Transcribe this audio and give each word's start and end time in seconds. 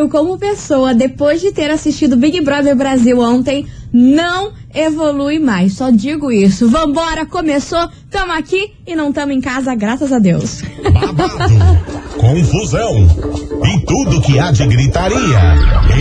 evoluiu 0.00 0.08
como 0.08 0.38
pessoa 0.38 0.94
depois 0.94 1.40
de 1.40 1.52
ter 1.52 1.70
assistido 1.70 2.16
Big 2.16 2.40
Brother 2.40 2.74
Brasil 2.74 3.18
ontem, 3.20 3.66
não 3.92 4.52
evolui 4.74 5.38
mais. 5.38 5.74
Só 5.74 5.90
digo 5.90 6.30
isso. 6.30 6.68
Vambora, 6.68 7.26
começou, 7.26 7.88
tamo 8.10 8.32
aqui 8.32 8.72
e 8.86 8.94
não 8.94 9.12
tamo 9.12 9.32
em 9.32 9.40
casa, 9.40 9.74
graças 9.74 10.12
a 10.12 10.18
Deus. 10.18 10.62
Babado, 10.82 11.54
confusão 12.16 13.06
e 13.66 13.80
tudo 13.84 14.22
que 14.22 14.38
há 14.38 14.50
de 14.50 14.66
gritaria. 14.66 15.40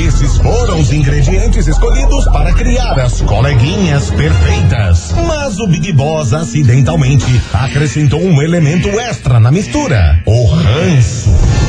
Esses 0.07 0.38
foram 0.38 0.79
os 0.79 0.93
ingredientes 0.93 1.67
escolhidos 1.67 2.25
para 2.25 2.53
criar 2.53 2.97
as 2.99 3.21
coleguinhas 3.21 4.09
perfeitas. 4.11 5.13
Mas 5.27 5.59
o 5.59 5.67
Big 5.67 5.91
Boss 5.93 6.33
acidentalmente 6.33 7.25
acrescentou 7.53 8.21
um 8.21 8.41
elemento 8.41 8.88
extra 8.99 9.39
na 9.39 9.52
mistura: 9.52 10.21
o 10.25 10.45
ranço. 10.45 11.68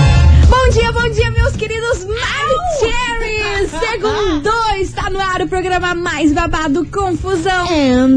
Bom 0.63 0.69
dia, 0.69 0.91
bom 0.91 1.09
dia, 1.09 1.31
meus 1.31 1.55
queridos 1.55 2.05
Maravicheries! 2.05 3.71
Segundo, 3.71 4.51
está 4.79 5.09
no 5.09 5.19
ar 5.19 5.41
o 5.41 5.47
programa 5.47 5.95
mais 5.95 6.31
babado 6.31 6.85
Confusão. 6.85 7.65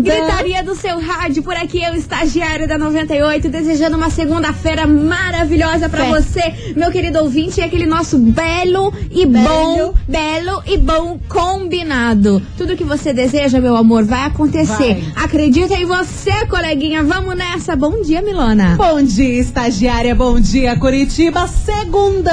Gritaria 0.03 0.63
do 0.63 0.75
seu 0.75 1.01
rádio, 1.01 1.43
por 1.43 1.55
aqui 1.55 1.83
eu, 1.83 1.95
estagiária 1.95 2.69
da 2.69 2.77
98, 2.77 3.49
desejando 3.49 3.97
uma 3.97 4.11
segunda-feira 4.11 4.87
maravilhosa 4.87 5.89
pra 5.89 6.05
você, 6.05 6.75
meu 6.77 6.93
querido 6.93 7.21
ouvinte, 7.21 7.61
e 7.61 7.63
aquele 7.63 7.87
nosso 7.87 8.19
belo 8.19 8.93
e 9.11 9.25
bom, 9.25 9.95
belo 10.07 10.63
e 10.67 10.77
bom 10.77 11.19
combinado. 11.27 12.43
Tudo 12.59 12.77
que 12.77 12.85
você 12.85 13.15
deseja, 13.15 13.59
meu 13.59 13.75
amor, 13.75 14.05
vai 14.05 14.27
acontecer. 14.27 15.03
Acredita 15.17 15.75
em 15.75 15.87
você, 15.87 16.45
coleguinha. 16.47 17.03
Vamos 17.03 17.35
nessa. 17.37 17.75
Bom 17.75 18.03
dia, 18.03 18.21
Milona. 18.21 18.77
Bom 18.77 19.03
dia, 19.03 19.41
estagiária. 19.41 20.15
Bom 20.15 20.39
dia, 20.39 20.77
Curitiba. 20.77 21.49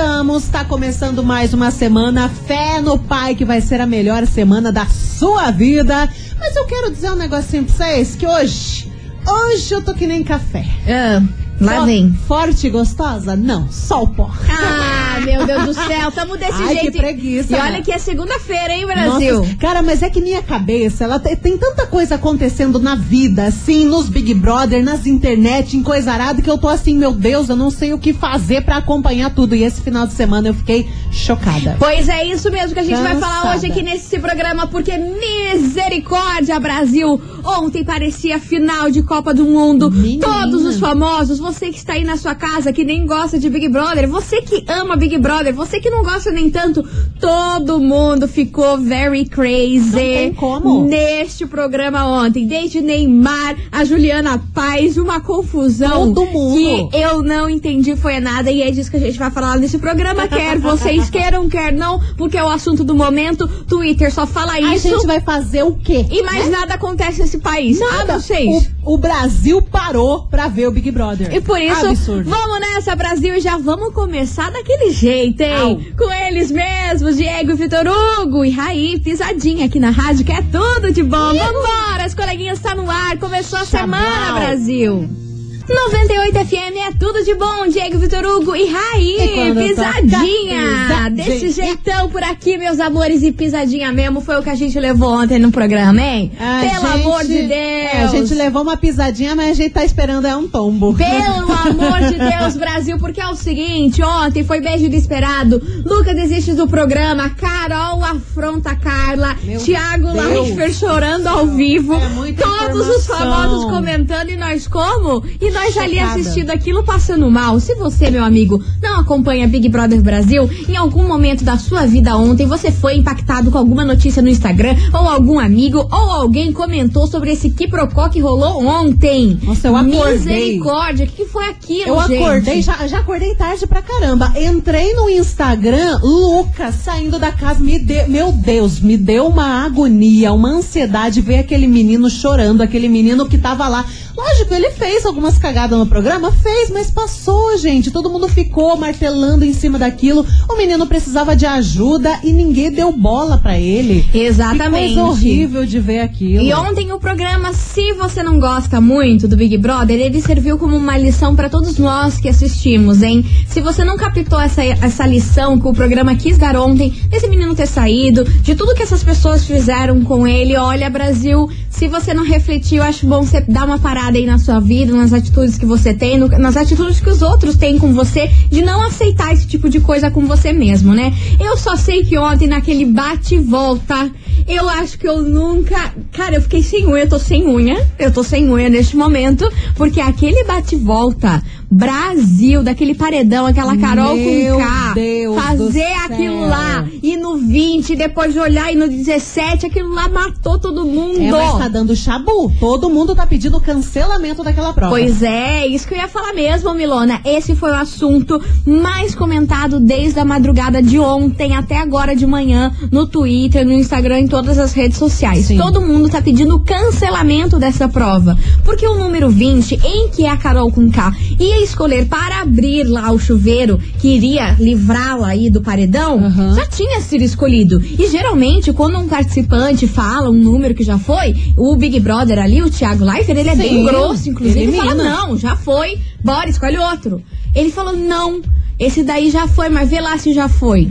Segundamos. 0.02 0.50
Tá 0.50 0.66
começando 0.66 1.24
mais 1.24 1.54
uma 1.54 1.70
semana. 1.70 2.28
Fé 2.28 2.82
no 2.82 2.98
pai 2.98 3.36
que 3.36 3.46
vai 3.46 3.62
ser 3.62 3.80
a 3.80 3.86
melhor 3.86 4.26
semana 4.26 4.72
da 4.72 4.88
sua 4.88 5.52
vida. 5.52 6.10
Mas 6.40 6.56
eu 6.56 6.66
quero 6.66 6.92
dizer 6.92 7.12
um 7.12 7.16
negocinho 7.16 7.66
pra 7.66 7.76
vocês 7.76 8.16
que 8.16 8.26
hoje, 8.26 8.92
hoje 9.28 9.72
eu 9.72 9.84
tô 9.84 9.94
que 9.94 10.08
nem 10.08 10.24
café. 10.24 10.66
Ah, 10.88 11.22
lá 11.62 11.78
Fo- 11.80 11.86
vem. 11.86 12.14
Forte 12.28 12.68
e 12.68 12.70
gostosa? 12.70 13.36
Não, 13.36 13.68
só 13.72 14.04
o 14.04 14.08
pó. 14.08 14.30
Ah, 14.50 15.20
meu 15.24 15.46
Deus 15.46 15.66
do 15.66 15.74
céu, 15.74 16.12
tamo 16.12 16.36
desse 16.38 16.52
Ai, 16.62 16.76
que 16.76 16.82
jeito. 16.82 16.98
preguiça. 16.98 17.56
E 17.56 17.60
olha 17.60 17.82
que 17.82 17.92
é 17.92 17.98
segunda-feira, 17.98 18.74
hein, 18.74 18.86
Brasil? 18.86 19.40
Nossa, 19.40 19.56
cara, 19.56 19.82
mas 19.82 20.02
é 20.02 20.10
que 20.10 20.20
minha 20.22 20.42
cabeça, 20.42 21.04
ela 21.04 21.20
tem, 21.20 21.58
tanta 21.58 21.86
coisa 21.86 22.16
acontecendo 22.16 22.80
na 22.80 22.96
vida, 22.96 23.46
assim, 23.46 23.86
nos 23.86 24.10
Big 24.10 24.34
Brother, 24.34 24.84
nas 24.84 25.06
internet, 25.06 25.78
em 25.78 25.84
coisa 25.84 26.12
arada, 26.12 26.42
que 26.42 26.50
eu 26.50 26.58
tô 26.58 26.68
assim, 26.68 26.96
meu 26.98 27.12
Deus, 27.14 27.50
eu 27.50 27.56
não 27.56 27.70
sei 27.70 27.94
o 27.94 27.98
que 28.00 28.14
fazer 28.14 28.62
pra 28.64 28.78
acompanhar 28.78 29.30
tudo. 29.32 29.56
E 29.56 29.64
esse 29.64 29.82
final 29.82 30.08
de 30.08 30.14
semana 30.14 30.48
eu 30.50 30.54
fiquei 30.54 30.90
chocada. 31.12 31.76
Pois 31.78 32.08
é 32.10 32.26
isso 32.26 32.50
mesmo 32.50 32.74
que 32.74 32.80
a 32.80 32.84
gente 32.84 33.00
vai 33.02 33.16
falar 33.20 33.42
Cansada. 33.42 33.58
hoje 33.58 33.66
aqui 33.68 33.82
nesse 33.84 34.18
programa, 34.20 34.68
porque 34.68 34.98
misericórdia, 34.98 36.60
Brasil! 36.60 37.20
Ontem 37.44 37.84
parecia 37.84 38.40
final 38.40 38.90
de 38.90 39.02
Copa 39.04 39.34
do 39.34 39.44
Mundo. 39.46 39.90
Menina. 39.92 40.26
Todos 40.26 40.66
os 40.66 40.80
famosos, 40.80 41.40
você 41.40 41.51
que 41.60 41.78
está 41.78 41.94
aí 41.94 42.04
na 42.04 42.18
sua 42.18 42.34
casa, 42.36 42.72
que 42.74 42.84
nem 42.84 43.06
gosta 43.06 43.38
de 43.40 43.50
Big 43.50 43.68
Brother, 43.70 44.08
você 44.10 44.42
que 44.42 44.64
ama 44.68 44.96
Big 44.96 45.18
Brother, 45.18 45.54
você 45.54 45.80
que 45.80 45.90
não 45.90 46.04
gosta 46.04 46.32
nem 46.32 46.50
tanto, 46.50 46.84
todo 47.20 47.80
mundo 47.80 48.28
ficou 48.28 48.78
very 48.78 49.26
crazy 49.26 49.80
Não 49.90 49.94
tem 49.96 50.34
como. 50.34 50.86
neste 50.86 51.46
programa 51.46 52.06
ontem. 52.08 52.46
Desde 52.48 52.82
Neymar, 52.82 53.56
a 53.72 53.84
Juliana 53.84 54.42
Paz, 54.54 54.98
uma 54.98 55.20
confusão 55.20 56.14
Todo 56.14 56.26
mundo. 56.28 56.90
que 56.90 56.98
eu 56.98 57.22
não 57.22 57.50
entendi 57.50 57.96
foi 57.96 58.20
nada 58.20 58.52
e 58.52 58.62
é 58.62 58.72
disso 58.72 58.90
que 58.90 58.98
a 58.98 59.00
gente 59.00 59.18
vai 59.20 59.30
falar 59.32 59.58
nesse 59.58 59.78
programa. 59.78 60.28
Quer 60.28 60.58
vocês 60.60 61.10
queiram, 61.12 61.48
quer 61.50 61.72
não, 61.74 62.00
porque 62.18 62.38
é 62.38 62.44
o 62.44 62.50
assunto 62.50 62.84
do 62.84 62.96
momento. 62.96 63.48
Twitter 63.68 64.14
só 64.14 64.26
fala 64.26 64.54
A 64.54 64.60
isso. 64.60 64.90
gente 64.90 65.06
vai 65.06 65.20
fazer 65.20 65.64
o 65.64 65.74
quê? 65.76 66.06
E 66.10 66.22
mais 66.24 66.50
nada 66.50 66.74
acontece 66.76 67.22
nesse 67.22 67.38
país. 67.40 67.80
Nada. 67.80 68.16
A 68.16 68.18
isso. 68.18 68.72
O, 68.81 68.81
o 68.84 68.98
Brasil 68.98 69.62
parou 69.62 70.24
pra 70.24 70.48
ver 70.48 70.68
o 70.68 70.72
Big 70.72 70.90
Brother. 70.92 71.34
E 71.34 71.40
por 71.42 71.60
isso, 71.62 71.88
Absurdo. 71.88 72.30
vamos 72.30 72.60
nessa, 72.60 72.96
Brasil, 72.96 73.36
e 73.36 73.40
já 73.42 73.58
vamos 73.58 73.94
começar 73.94 74.52
daquele 74.52 74.92
jeito, 74.92 75.42
hein? 75.42 75.54
Au. 75.56 75.78
Com 75.98 76.12
eles 76.12 76.52
mesmos, 76.52 77.16
Diego 77.18 77.56
Vitor 77.56 77.86
Hugo 77.88 78.44
e 78.44 78.50
Raí, 78.52 79.00
pisadinha 79.00 79.66
aqui 79.66 79.80
na 79.80 79.90
rádio, 79.92 80.26
que 80.26 80.32
é 80.32 80.42
tudo 80.42 80.92
de 80.92 81.04
bom. 81.04 81.34
Vambora, 81.34 82.06
as 82.06 82.14
coleguinhas 82.16 82.60
tá 82.60 82.74
no 82.76 82.90
ar, 82.90 83.18
começou 83.18 83.60
a 83.60 83.66
Chablau. 83.66 84.00
semana, 84.02 84.40
Brasil. 84.40 85.31
98 85.74 86.46
FM 86.46 86.78
é 86.88 86.92
tudo 87.00 87.24
de 87.24 87.34
bom, 87.34 87.66
Diego 87.68 87.98
Vitor 87.98 88.26
Hugo 88.26 88.54
e 88.56 88.66
Raí, 88.66 89.16
E 89.16 89.54
toca 89.54 89.62
pisadinha. 89.62 91.10
Desse 91.12 91.50
jeitão 91.52 92.10
por 92.10 92.22
aqui, 92.24 92.58
meus 92.58 92.80
amores, 92.80 93.24
e 93.24 93.32
pisadinha 93.32 93.92
mesmo 93.92 94.20
foi 94.22 94.38
o 94.38 94.44
que 94.44 94.50
a 94.50 94.56
gente 94.56 94.78
levou 94.80 95.10
ontem 95.10 95.40
no 95.40 95.50
programa, 95.52 96.02
hein? 96.02 96.32
A 96.40 96.60
Pelo 96.62 96.74
gente- 96.94 97.02
amor 97.06 97.22
de 97.22 97.38
Deus. 97.44 97.52
É, 97.52 98.04
a 98.04 98.08
gente 98.08 98.34
levou 98.34 98.62
uma 98.64 98.76
pisadinha, 98.76 99.34
mas 99.36 99.52
a 99.52 99.54
gente 99.54 99.72
tá 99.72 99.86
esperando 99.86 100.26
é 100.28 100.36
um 100.36 100.48
tombo. 100.48 100.94
Pelo 100.94 101.12
amor 101.52 102.00
de 102.12 102.18
Deus, 102.18 102.58
Brasil, 102.58 102.98
porque 103.00 103.22
é 103.22 103.28
o 103.28 103.36
seguinte, 103.36 104.04
ontem 104.04 104.44
foi 104.44 104.60
beijo 104.60 104.86
inesperado, 104.86 105.62
Lucas 105.86 106.16
desiste 106.16 106.54
do 106.54 106.68
programa, 106.68 107.30
Carol 107.30 108.04
afronta 108.04 108.76
Carla, 108.76 109.36
Meu 109.44 109.60
Thiago 109.60 110.12
Leifert 110.14 110.74
chorando 110.74 111.28
ao 111.28 111.48
vivo, 111.48 111.94
É 111.96 112.32
todos 112.34 112.88
os 112.90 113.06
famosos 113.08 113.66
comentando 113.72 114.30
e 114.30 114.36
nós 114.36 114.68
como? 114.68 115.24
E 115.40 115.50
nós 115.50 115.61
ali 115.62 115.96
Chocada. 115.96 116.20
assistindo 116.20 116.50
aquilo 116.50 116.84
passando 116.84 117.30
mal. 117.30 117.60
Se 117.60 117.76
você, 117.76 118.10
meu 118.10 118.24
amigo, 118.24 118.64
não 118.82 119.00
acompanha 119.00 119.48
Big 119.48 119.68
Brother 119.70 120.02
Brasil, 120.02 120.50
em 120.68 120.76
algum 120.76 121.08
momento 121.08 121.44
da 121.44 121.58
sua 121.58 121.86
vida 121.86 122.16
ontem 122.18 122.46
você 122.46 122.72
foi 122.72 122.96
impactado 122.96 123.52
com 123.52 123.58
alguma 123.58 123.86
notícia 123.86 124.22
no 124.22 124.30
Instagram, 124.30 124.76
ou 124.94 125.08
algum 125.08 125.40
amigo, 125.40 125.80
ou 125.80 126.12
alguém 126.12 126.52
comentou 126.52 127.08
sobre 127.08 127.32
esse 127.32 127.50
quiprocó 127.50 128.10
que 128.10 128.20
rolou 128.20 128.64
ontem. 128.66 129.40
Nossa, 129.44 129.68
eu 129.68 129.76
acordei. 129.76 130.12
Misericórdia, 130.14 131.06
o 131.06 131.10
que, 131.10 131.16
que 131.16 131.26
foi 131.26 131.48
aquilo, 131.48 131.88
Eu 131.88 132.08
gente? 132.08 132.24
acordei, 132.24 132.62
já, 132.62 132.88
já 132.88 133.00
acordei 133.00 133.36
tarde 133.36 133.68
pra 133.68 133.82
caramba. 133.82 134.34
Entrei 134.36 134.94
no 134.94 135.10
Instagram, 135.10 136.00
Lucas 136.02 136.76
saindo 136.76 137.20
da 137.20 137.32
casa, 137.32 137.64
me 137.64 137.78
deu, 137.80 138.08
meu 138.10 138.32
Deus, 138.32 138.80
me 138.80 138.98
deu 138.98 139.28
uma 139.28 139.66
agonia, 139.66 140.34
uma 140.34 140.50
ansiedade 140.50 141.22
ver 141.22 141.40
aquele 141.40 141.68
menino 141.68 142.10
chorando, 142.10 142.62
aquele 142.62 142.88
menino 142.88 143.28
que 143.28 143.38
tava 143.38 143.68
lá. 143.68 143.86
Lógico, 144.16 144.54
ele 144.54 144.70
fez 144.72 145.06
algumas 145.06 145.38
cagadas 145.42 145.78
no 145.78 145.88
programa, 145.88 146.32
fez, 146.32 146.70
mas 146.70 146.92
passou, 146.92 147.58
gente. 147.58 147.90
Todo 147.90 148.10
mundo 148.10 148.30
ficou 148.30 148.78
martelando 148.78 149.44
em 149.44 149.54
cima 149.54 149.80
daquilo. 149.80 150.26
O 150.48 150.56
menino 150.56 150.86
precisava 150.86 151.36
de 151.36 151.46
ajuda 151.46 152.20
e 152.24 152.32
ninguém 152.32 152.72
deu 152.72 152.92
bola 152.92 153.40
pra 153.40 153.60
ele. 153.60 154.08
Exatamente. 154.14 154.90
Que 154.90 154.96
coisa 154.96 155.04
horrível 155.04 155.66
de 155.66 155.80
ver 155.80 156.02
aquilo. 156.02 156.44
E 156.44 156.54
ontem 156.54 156.92
o 156.94 157.00
programa, 157.00 157.52
se 157.54 157.94
você 157.94 158.22
não 158.22 158.40
gosta 158.40 158.80
muito 158.80 159.28
do 159.28 159.36
Big 159.36 159.58
Brother, 159.58 160.00
ele 160.00 160.22
serviu 160.22 160.58
como 160.60 160.78
uma 160.78 160.98
lição 160.98 161.36
pra 161.36 161.50
todos 161.50 161.80
nós 161.80 162.18
que 162.20 162.30
assistimos, 162.30 163.02
hein? 163.02 163.26
Se 163.48 163.62
você 163.62 163.84
não 163.84 163.98
captou 163.98 164.40
essa, 164.40 164.64
essa 164.64 165.08
lição 165.08 165.60
que 165.60 165.68
o 165.68 165.74
programa 165.74 166.16
quis 166.16 166.38
dar 166.38 166.56
ontem, 166.56 166.94
desse 167.10 167.28
menino 167.28 167.56
ter 167.56 167.68
saído, 167.68 168.24
de 168.24 168.54
tudo 168.54 168.76
que 168.76 168.84
essas 168.84 169.04
pessoas 169.04 169.44
fizeram 169.44 170.04
com 170.04 170.28
ele, 170.28 170.56
olha, 170.56 170.90
Brasil, 170.90 171.50
se 171.70 171.88
você 171.88 172.14
não 172.14 172.24
refletiu, 172.24 172.84
acho 172.84 173.08
bom 173.08 173.24
você 173.24 173.42
dar 173.42 173.66
uma 173.66 173.80
parada 173.80 174.18
aí 174.18 174.26
na 174.26 174.38
sua 174.38 174.60
vida, 174.60 174.94
nas 174.94 175.12
atitudes 175.12 175.31
que 175.58 175.66
você 175.66 175.94
tem, 175.94 176.18
no- 176.18 176.28
nas 176.28 176.58
atitudes 176.58 177.00
que 177.00 177.10
os 177.10 177.22
outros 177.22 177.56
têm 177.58 177.78
com 177.78 177.94
você, 177.94 178.30
de 178.50 178.62
não 178.62 178.82
aceitar 178.86 179.32
esse 179.34 179.48
tipo 179.48 179.70
de 179.70 179.80
coisa 179.80 180.12
com 180.12 180.26
você 180.26 180.52
mesmo, 180.54 180.94
né? 180.94 181.14
Eu 181.40 181.58
só 181.58 181.76
sei 181.76 182.04
que 182.04 182.18
ontem, 182.18 182.48
naquele 182.48 182.86
bate 182.86 183.36
e 183.36 183.40
volta, 183.40 184.12
eu 184.48 184.68
acho 184.70 184.98
que 185.00 185.08
eu 185.08 185.22
nunca. 185.22 185.94
Cara, 186.12 186.36
eu 186.36 186.42
fiquei 186.42 186.62
sem 186.62 186.86
unha, 186.86 187.04
eu 187.04 187.10
tô 187.10 187.20
sem 187.20 187.48
unha. 187.48 187.88
Eu 187.98 188.12
tô 188.12 188.24
sem 188.24 188.50
unha 188.52 188.70
neste 188.70 188.96
momento. 188.98 189.50
Porque 189.76 190.00
aquele 190.02 190.44
bate-volta, 190.44 191.42
Brasil, 191.70 192.62
daquele 192.64 192.94
paredão, 192.94 193.46
aquela 193.46 193.78
Carol 193.78 194.16
Meu 194.16 194.58
com 194.58 194.64
K. 194.64 194.94
Deus 194.94 195.36
fazer 195.42 195.94
aquilo 196.06 196.42
lá. 196.48 196.86
E 197.02 197.11
no 197.32 197.38
20, 197.38 197.96
depois 197.96 198.34
de 198.34 198.40
olhar 198.40 198.72
e 198.72 198.76
no 198.76 198.88
17, 198.88 199.66
aquilo 199.66 199.94
lá 199.94 200.10
matou 200.10 200.60
todo 200.60 200.86
mundo. 200.86 201.20
É, 201.20 201.32
mas 201.32 201.58
tá 201.58 201.68
dando 201.68 201.96
chabu. 201.96 202.52
Todo 202.60 202.90
mundo 202.90 203.16
tá 203.16 203.26
pedindo 203.26 203.60
cancelamento 203.60 204.44
daquela 204.44 204.74
prova. 204.74 204.92
Pois 204.92 205.24
é, 205.24 205.66
isso 205.66 205.88
que 205.88 205.94
eu 205.94 205.98
ia 205.98 206.08
falar 206.08 206.34
mesmo, 206.34 206.74
Milona. 206.74 207.22
Esse 207.24 207.56
foi 207.56 207.72
o 207.72 207.76
assunto 207.76 208.42
mais 208.66 209.16
comentado 209.16 209.80
desde 209.80 210.20
a 210.20 210.26
madrugada 210.26 210.82
de 210.82 211.00
ontem 211.00 211.56
até 211.56 211.78
agora 211.78 212.16
de 212.16 212.26
manhã 212.26 212.74
no 212.92 213.08
Twitter, 213.08 213.66
no 213.66 213.72
Instagram, 213.72 214.20
em 214.22 214.28
todas 214.28 214.58
as 214.58 214.74
redes 214.74 214.98
sociais. 214.98 215.46
Sim. 215.46 215.58
Todo 215.58 215.82
mundo 215.82 216.10
tá 216.10 216.22
pedindo 216.22 216.60
cancelamento 216.60 217.58
dessa 217.58 217.88
prova. 217.88 218.38
Porque 218.64 218.86
o 218.86 218.98
número 218.98 219.30
20, 219.30 219.80
em 219.86 220.10
que 220.10 220.26
é 220.26 220.30
a 220.30 220.38
Carol 220.38 220.72
com 220.72 220.90
K, 220.92 221.14
ia 221.40 221.64
escolher 221.64 222.08
para 222.08 222.42
abrir 222.42 222.84
lá 222.84 223.12
o 223.12 223.20
chuveiro 223.20 223.80
que 224.00 224.10
iria 224.10 224.56
livrá-la 224.60 225.30
aí 225.30 225.50
do 225.50 225.62
paredão, 225.62 226.20
Aham. 226.20 226.56
já 226.56 226.66
tinha 226.66 227.00
sido 227.02 227.21
escolhido. 227.24 227.82
E 227.82 228.08
geralmente, 228.10 228.72
quando 228.74 228.98
um 228.98 229.08
participante 229.08 229.88
fala 229.88 230.30
um 230.30 230.34
número 230.38 230.74
que 230.74 230.84
já 230.84 230.98
foi, 230.98 231.34
o 231.58 231.76
Big 231.76 232.00
Brother 232.00 232.40
ali, 232.40 232.62
o 232.62 232.70
Thiago 232.70 233.04
Leifert, 233.04 233.38
ele 233.38 233.50
é 233.50 233.56
bem 233.56 233.70
Sim, 233.70 233.86
grosso, 233.86 234.30
inclusive. 234.30 234.60
Ele 234.60 234.72
fala, 234.74 234.92
elimina. 234.92 235.10
não, 235.18 235.38
já 235.38 235.56
foi, 235.56 235.98
bora, 236.24 236.50
escolhe 236.50 236.78
outro. 236.78 237.22
Ele 237.56 237.72
falou, 237.72 237.96
não, 237.96 238.42
esse 238.82 239.04
daí 239.04 239.30
já 239.30 239.48
foi, 239.48 239.70
mas 239.70 239.92
vê 239.92 240.02
lá 240.02 240.18
se 240.18 240.34
já 240.34 240.50
foi. 240.50 240.90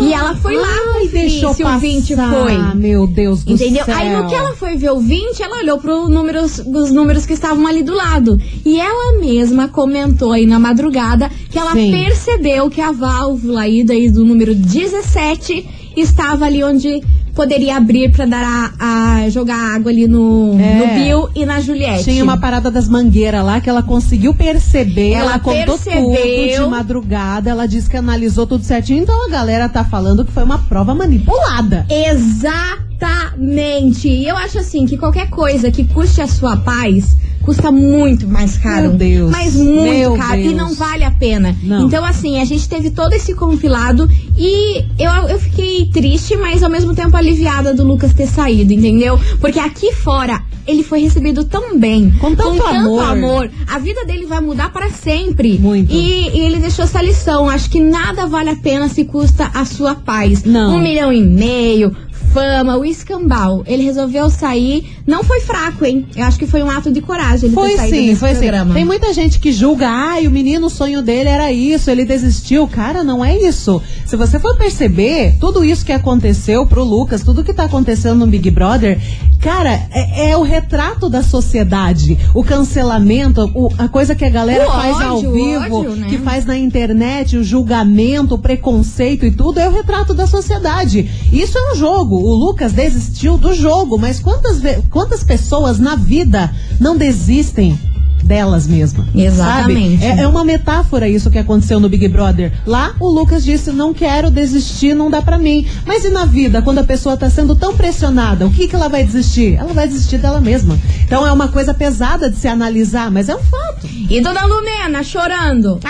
E 0.00 0.12
ela 0.12 0.34
foi 0.34 0.56
lá 0.56 0.66
Ai, 0.96 1.06
deixou 1.06 1.54
se 1.54 1.62
passar. 1.62 1.76
o 1.76 1.80
20 1.80 2.16
foi. 2.16 2.74
Meu 2.74 3.06
Deus 3.06 3.44
do 3.44 3.52
Entendeu? 3.52 3.84
céu. 3.84 3.94
Aí 3.96 4.10
no 4.12 4.28
que 4.28 4.34
ela 4.34 4.52
foi 4.56 4.76
ver 4.76 4.90
o 4.90 4.98
20, 4.98 5.40
ela 5.40 5.58
olhou 5.58 5.78
pro 5.78 6.08
números, 6.08 6.58
os 6.58 6.90
números 6.90 7.24
que 7.24 7.32
estavam 7.32 7.64
ali 7.64 7.84
do 7.84 7.94
lado. 7.94 8.36
E 8.64 8.80
ela 8.80 9.20
mesma 9.20 9.68
comentou 9.68 10.32
aí 10.32 10.46
na 10.46 10.58
madrugada 10.58 11.30
que 11.48 11.56
ela 11.56 11.72
Sim. 11.74 11.92
percebeu 11.92 12.68
que 12.68 12.80
a 12.80 12.90
válvula 12.90 13.60
aí 13.62 13.84
daí 13.84 14.10
do 14.10 14.24
número 14.24 14.52
17 14.52 15.64
estava 15.96 16.46
ali 16.46 16.64
onde 16.64 17.00
poderia 17.34 17.76
abrir 17.76 18.10
pra 18.10 18.26
dar 18.26 18.74
a, 18.78 19.14
a 19.24 19.30
jogar 19.30 19.74
água 19.74 19.90
ali 19.90 20.06
no, 20.06 20.58
É. 20.60 20.74
no 20.74 20.86
Bill 20.94 21.28
e 21.34 21.46
na 21.46 21.60
Juliette. 21.60 22.04
Tinha 22.04 22.22
uma 22.22 22.36
parada 22.38 22.70
das 22.70 22.88
mangueiras 22.88 23.44
lá 23.44 23.60
que 23.60 23.70
ela 23.70 23.82
conseguiu 23.82 24.34
perceber. 24.34 25.12
Ela 25.12 25.32
Ela, 25.32 25.38
contou 25.38 25.78
percebeu. 25.78 26.04
tudo 26.04 26.64
de 26.64 26.70
madrugada. 26.70 27.50
Ela 27.50 27.66
disse 27.66 27.88
que 27.88 27.96
analisou 27.96 28.46
tudo 28.46 28.64
certinho. 28.64 29.02
Então 29.02 29.26
a 29.26 29.30
galera 29.30 29.68
tá 29.68 29.84
falando 29.84 30.24
que 30.24 30.32
foi 30.32 30.42
uma 30.44 30.58
prova 30.58 30.94
manipulada. 30.94 31.86
Exatamente. 31.88 34.08
E 34.08 34.28
eu 34.28 34.36
acho 34.36 34.58
assim 34.58 34.86
que 34.86 34.96
qualquer 34.96 35.28
coisa 35.30 35.70
que 35.70 35.84
custe 35.84 36.20
a 36.20 36.26
sua 36.26 36.56
paz 36.56 37.16
custa 37.42 37.70
muito 37.70 38.26
mais 38.28 38.56
caro. 38.56 38.90
Meu 38.90 38.96
Deus. 38.96 39.30
Mas 39.30 39.54
muito 39.54 39.82
Meu 39.82 40.16
caro. 40.16 40.40
E 40.40 40.44
Deus. 40.44 40.56
não 40.56 40.74
vale 40.74 41.04
a 41.04 41.10
pena. 41.10 41.56
Não. 41.62 41.86
Então, 41.86 42.04
assim, 42.04 42.40
a 42.40 42.44
gente 42.44 42.68
teve 42.68 42.90
todo 42.90 43.12
esse 43.12 43.34
compilado 43.34 44.08
e 44.36 44.84
eu, 44.98 45.28
eu 45.28 45.38
fiquei 45.38 45.86
triste, 45.86 46.36
mas 46.36 46.62
ao 46.62 46.70
mesmo 46.70 46.94
tempo 46.94 47.16
aliviada 47.16 47.74
do 47.74 47.84
Lucas 47.84 48.12
ter 48.12 48.26
saído, 48.26 48.72
entendeu? 48.72 49.18
Porque 49.40 49.58
aqui 49.58 49.92
fora 49.92 50.42
ele 50.66 50.82
foi 50.82 51.00
recebido 51.00 51.44
tão 51.44 51.78
bem. 51.78 52.12
Com 52.20 52.34
tanto 52.34 52.64
amor. 52.64 53.04
amor. 53.04 53.50
A 53.66 53.78
vida 53.78 54.04
dele 54.04 54.26
vai 54.26 54.40
mudar 54.40 54.72
para 54.72 54.90
sempre. 54.90 55.58
Muito. 55.58 55.92
E, 55.92 56.28
e 56.28 56.40
ele 56.40 56.60
deixou 56.60 56.84
essa 56.84 57.02
lição. 57.02 57.48
Acho 57.48 57.68
que 57.68 57.80
nada 57.80 58.26
vale 58.26 58.50
a 58.50 58.56
pena 58.56 58.88
se 58.88 59.04
custa 59.04 59.50
a 59.52 59.64
sua 59.64 59.94
paz. 59.94 60.44
Não. 60.44 60.76
Um 60.76 60.80
milhão 60.80 61.12
e 61.12 61.22
meio, 61.22 61.94
fama, 62.32 62.76
o 62.76 62.84
escambau. 62.84 63.62
Ele 63.66 63.82
resolveu 63.82 64.30
sair. 64.30 64.84
Não 65.06 65.22
foi 65.22 65.40
fraco, 65.40 65.84
hein? 65.84 66.06
Eu 66.16 66.24
acho 66.24 66.38
que 66.38 66.46
foi 66.46 66.62
um 66.62 66.70
ato 66.70 66.90
de 66.90 67.00
coragem 67.00 67.46
ele 67.46 67.54
Foi 67.54 67.70
ter 67.70 67.76
saído 67.76 67.96
sim, 67.96 68.16
foi 68.16 68.30
sim. 68.30 68.40
programa. 68.40 68.74
Tem 68.74 68.84
muita 68.84 69.12
gente 69.12 69.38
que 69.38 69.52
julga, 69.52 69.88
ai, 69.88 70.26
o 70.26 70.30
menino, 70.30 70.66
o 70.66 70.70
sonho 70.70 71.02
dele 71.02 71.28
era 71.28 71.52
isso, 71.52 71.90
ele 71.90 72.04
desistiu. 72.04 72.66
Cara, 72.66 73.04
não 73.04 73.24
é 73.24 73.36
isso. 73.36 73.82
Se 74.06 74.16
você 74.16 74.38
for 74.38 74.56
perceber, 74.56 75.36
tudo 75.38 75.64
isso 75.64 75.84
que 75.84 75.92
aconteceu 75.92 76.66
pro 76.66 76.84
Lucas, 76.84 77.22
tudo 77.22 77.44
que 77.44 77.52
tá 77.52 77.64
acontecendo 77.64 78.18
no 78.18 78.26
Big 78.26 78.50
Brother, 78.50 78.98
cara, 79.42 79.86
é, 79.90 80.30
é 80.30 80.36
o 80.36 80.42
retrato 80.42 81.08
da 81.10 81.22
sociedade. 81.22 82.16
O 82.32 82.44
cancelamento, 82.44 83.50
o- 83.54 83.68
a 83.76 83.88
coisa 83.88 84.14
que 84.14 84.24
a 84.24 84.30
galera 84.30 84.68
O 84.68 84.70
faz 84.72 85.00
ao 85.00 85.16
ódio, 85.18 85.30
o 85.30 85.32
vivo, 85.32 85.76
ódio, 85.78 85.96
né? 85.96 86.06
que 86.08 86.18
faz 86.18 86.46
na 86.46 86.56
internet, 86.56 87.36
o 87.36 87.42
julgamento, 87.44 88.36
o 88.36 88.38
preconceito 88.38 89.26
e 89.26 89.32
tudo, 89.32 89.58
é 89.58 89.68
o 89.68 89.72
retrato 89.72 90.14
da 90.14 90.26
sociedade. 90.28 91.10
Isso 91.32 91.58
é 91.58 91.72
um 91.72 91.76
jogo. 91.76 92.16
O 92.16 92.34
Lucas 92.34 92.72
desistiu 92.72 93.36
do 93.36 93.52
jogo, 93.52 93.98
mas 93.98 94.20
quantas, 94.20 94.60
quantas 94.88 95.24
pessoas 95.24 95.78
na 95.80 95.96
vida 95.96 96.50
não 96.80 96.96
desistem? 96.96 97.78
Delas 98.22 98.66
mesmas. 98.66 99.06
Exatamente. 99.14 100.04
É, 100.04 100.20
é 100.20 100.28
uma 100.28 100.44
metáfora 100.44 101.08
isso 101.08 101.30
que 101.30 101.38
aconteceu 101.38 101.80
no 101.80 101.88
Big 101.88 102.06
Brother. 102.08 102.52
Lá, 102.66 102.94
o 103.00 103.08
Lucas 103.08 103.44
disse: 103.44 103.72
Não 103.72 103.92
quero 103.92 104.30
desistir, 104.30 104.94
não 104.94 105.10
dá 105.10 105.20
pra 105.20 105.38
mim. 105.38 105.66
Mas 105.86 106.04
e 106.04 106.08
na 106.08 106.24
vida, 106.24 106.62
quando 106.62 106.78
a 106.78 106.84
pessoa 106.84 107.16
tá 107.16 107.28
sendo 107.28 107.54
tão 107.54 107.76
pressionada, 107.76 108.46
o 108.46 108.50
que, 108.50 108.68
que 108.68 108.74
ela 108.74 108.88
vai 108.88 109.04
desistir? 109.04 109.54
Ela 109.54 109.72
vai 109.72 109.88
desistir 109.88 110.18
dela 110.18 110.40
mesma. 110.40 110.78
Então 111.04 111.26
é 111.26 111.32
uma 111.32 111.48
coisa 111.48 111.74
pesada 111.74 112.30
de 112.30 112.36
se 112.36 112.48
analisar, 112.48 113.10
mas 113.10 113.28
é 113.28 113.36
um 113.36 113.42
fato. 113.42 113.86
E 114.08 114.20
Dona 114.20 114.44
Lumena 114.46 115.02
chorando. 115.02 115.80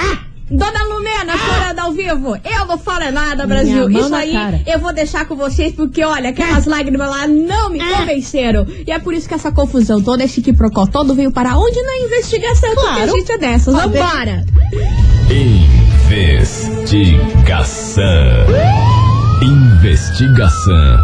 Dona 0.52 0.84
Lumena 0.84 1.36
chorando 1.36 1.78
ao 1.78 1.92
vivo. 1.92 2.36
Eu 2.44 2.66
não 2.66 2.78
falo 2.78 3.10
nada, 3.10 3.46
Brasil. 3.46 3.88
Isso 3.90 4.14
aí 4.14 4.32
cara. 4.32 4.60
eu 4.66 4.78
vou 4.78 4.92
deixar 4.92 5.24
com 5.26 5.34
vocês, 5.34 5.72
porque 5.74 6.04
olha, 6.04 6.28
aquelas 6.30 6.66
lágrimas 6.66 7.08
lá 7.08 7.26
não 7.26 7.70
me 7.70 7.78
convenceram. 7.82 8.66
E 8.86 8.90
é 8.92 8.98
por 8.98 9.14
isso 9.14 9.26
que 9.28 9.34
essa 9.34 9.50
confusão 9.50 10.02
toda, 10.02 10.22
esse 10.24 10.42
quiprocó 10.42 10.86
todo 10.86 11.14
veio 11.14 11.32
para 11.32 11.56
onde? 11.58 11.80
Na 11.82 11.96
investigação, 12.06 12.74
porque 12.74 12.88
a 12.88 12.92
Claro. 12.94 13.10
gente 13.12 13.32
é 13.32 13.38
dessas. 13.38 13.74
Pode. 13.74 13.98
Vambora! 13.98 14.44
Investigação. 15.30 18.02
Investigação 19.42 20.96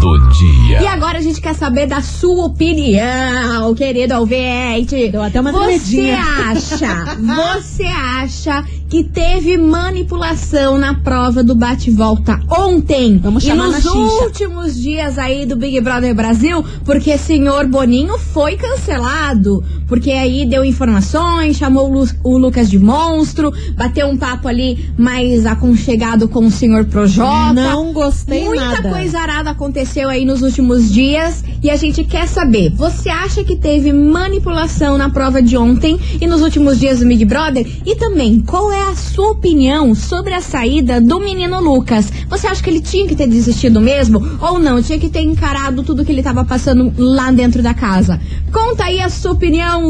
do 0.00 0.18
dia. 0.28 0.82
E 0.82 0.86
agora 0.86 1.18
a 1.18 1.22
gente 1.22 1.40
quer 1.40 1.54
saber 1.54 1.86
da 1.86 2.02
sua 2.02 2.44
opinião, 2.46 3.74
querido 3.74 4.14
ouvinte. 4.16 5.08
Deu 5.08 5.22
até 5.22 5.40
uma 5.40 5.52
Você 5.52 6.10
acha, 6.10 7.16
você 7.16 7.84
acha 7.84 8.62
que 8.88 9.02
teve 9.02 9.56
manipulação 9.56 10.78
na 10.78 10.94
prova 10.94 11.42
do 11.42 11.54
bate-volta 11.54 12.40
ontem? 12.48 13.18
Vamos 13.18 13.44
e 13.44 13.52
nos 13.52 13.84
últimos 14.22 14.76
dias 14.80 15.18
aí 15.18 15.44
do 15.44 15.56
Big 15.56 15.80
Brother 15.80 16.14
Brasil, 16.14 16.64
porque 16.84 17.18
senhor 17.18 17.66
Boninho 17.66 18.18
foi 18.18 18.56
cancelado. 18.56 19.64
Porque 19.88 20.10
aí 20.10 20.44
deu 20.44 20.64
informações, 20.64 21.56
chamou 21.56 21.88
o, 21.88 22.00
Lu- 22.00 22.08
o 22.24 22.38
Lucas 22.38 22.68
de 22.68 22.76
monstro, 22.78 23.52
bateu 23.76 24.08
um 24.08 24.16
papo 24.16 24.48
ali 24.48 24.90
mais 24.98 25.46
aconchegado 25.46 26.28
com 26.28 26.46
o 26.46 26.50
senhor 26.50 26.84
Projota. 26.86 27.52
Não 27.54 27.92
gostei 27.92 28.44
Muita 28.46 28.64
nada. 28.64 28.90
coisa 28.90 29.18
arada 29.20 29.50
aconteceu 29.50 30.08
aí 30.08 30.24
nos 30.24 30.42
últimos 30.42 30.92
dias 30.92 31.44
e 31.62 31.70
a 31.70 31.76
gente 31.76 32.02
quer 32.02 32.26
saber, 32.26 32.70
você 32.74 33.08
acha 33.08 33.44
que 33.44 33.54
teve 33.56 33.92
manipulação 33.92 34.98
na 34.98 35.08
prova 35.08 35.40
de 35.40 35.56
ontem 35.56 35.98
e 36.20 36.26
nos 36.26 36.42
últimos 36.42 36.80
dias 36.80 36.98
do 36.98 37.06
Big 37.06 37.24
Brother? 37.24 37.64
E 37.86 37.94
também, 37.94 38.40
qual 38.40 38.72
é 38.72 38.75
a 38.76 38.94
sua 38.94 39.30
opinião 39.30 39.94
sobre 39.94 40.34
a 40.34 40.40
saída 40.40 41.00
do 41.00 41.18
menino 41.20 41.60
Lucas? 41.60 42.10
Você 42.28 42.46
acha 42.46 42.62
que 42.62 42.70
ele 42.70 42.80
tinha 42.80 43.06
que 43.06 43.16
ter 43.16 43.26
desistido 43.26 43.80
mesmo 43.80 44.22
ou 44.40 44.58
não? 44.58 44.82
Tinha 44.82 44.98
que 44.98 45.08
ter 45.08 45.20
encarado 45.22 45.82
tudo 45.82 46.04
que 46.04 46.12
ele 46.12 46.20
estava 46.20 46.44
passando 46.44 46.92
lá 46.96 47.30
dentro 47.30 47.62
da 47.62 47.74
casa? 47.74 48.20
Conta 48.52 48.84
aí 48.84 49.00
a 49.00 49.08
sua 49.08 49.32
opinião 49.32 49.82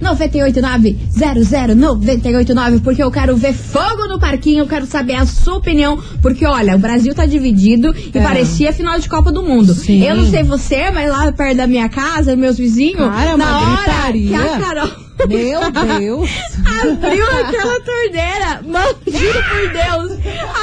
998900989 0.00 2.80
porque 2.82 3.02
eu 3.02 3.10
quero 3.10 3.36
ver 3.36 3.52
fogo 3.52 4.06
no 4.08 4.18
parquinho, 4.18 4.60
eu 4.60 4.66
quero 4.66 4.86
saber 4.86 5.14
a 5.14 5.26
sua 5.26 5.56
opinião, 5.56 5.98
porque 6.20 6.46
olha, 6.46 6.76
o 6.76 6.78
Brasil 6.78 7.14
tá 7.14 7.26
dividido 7.26 7.94
e 7.96 8.10
É. 8.16 8.22
parecia 8.22 8.72
final 8.72 8.98
de 8.98 9.08
Copa 9.08 9.30
do 9.32 9.42
Mundo. 9.42 9.74
Sim. 9.74 10.02
Eu 10.04 10.16
não 10.16 10.30
sei 10.30 10.42
você, 10.42 10.90
mas 10.90 11.08
lá 11.10 11.30
perto 11.32 11.56
da 11.56 11.66
minha 11.66 11.88
casa, 11.88 12.36
meus 12.36 12.56
vizinhos, 12.58 12.98
Cara, 12.98 13.36
na 13.36 13.58
uma 13.58 13.70
hora 13.72 13.82
gritaria. 13.82 14.28
que 14.28 14.34
a 14.34 14.58
Carol 14.58 14.88
Meu 15.28 15.60
Deus. 15.70 16.30
abriu 16.82 17.24
aquela 17.26 17.80
torneira, 17.80 18.60
mano, 18.66 18.94
juro 19.06 19.42
por 19.48 19.68
Deus, 19.72 20.12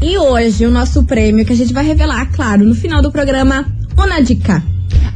E 0.01 0.17
hoje 0.17 0.65
o 0.65 0.71
nosso 0.71 1.03
prêmio 1.03 1.45
que 1.45 1.51
a 1.51 1.55
gente 1.55 1.73
vai 1.73 1.83
revelar, 1.83 2.31
claro, 2.31 2.63
no 2.63 2.73
final 2.73 3.01
do 3.01 3.11
programa, 3.11 3.65
uma 3.97 4.19
dica. 4.21 4.63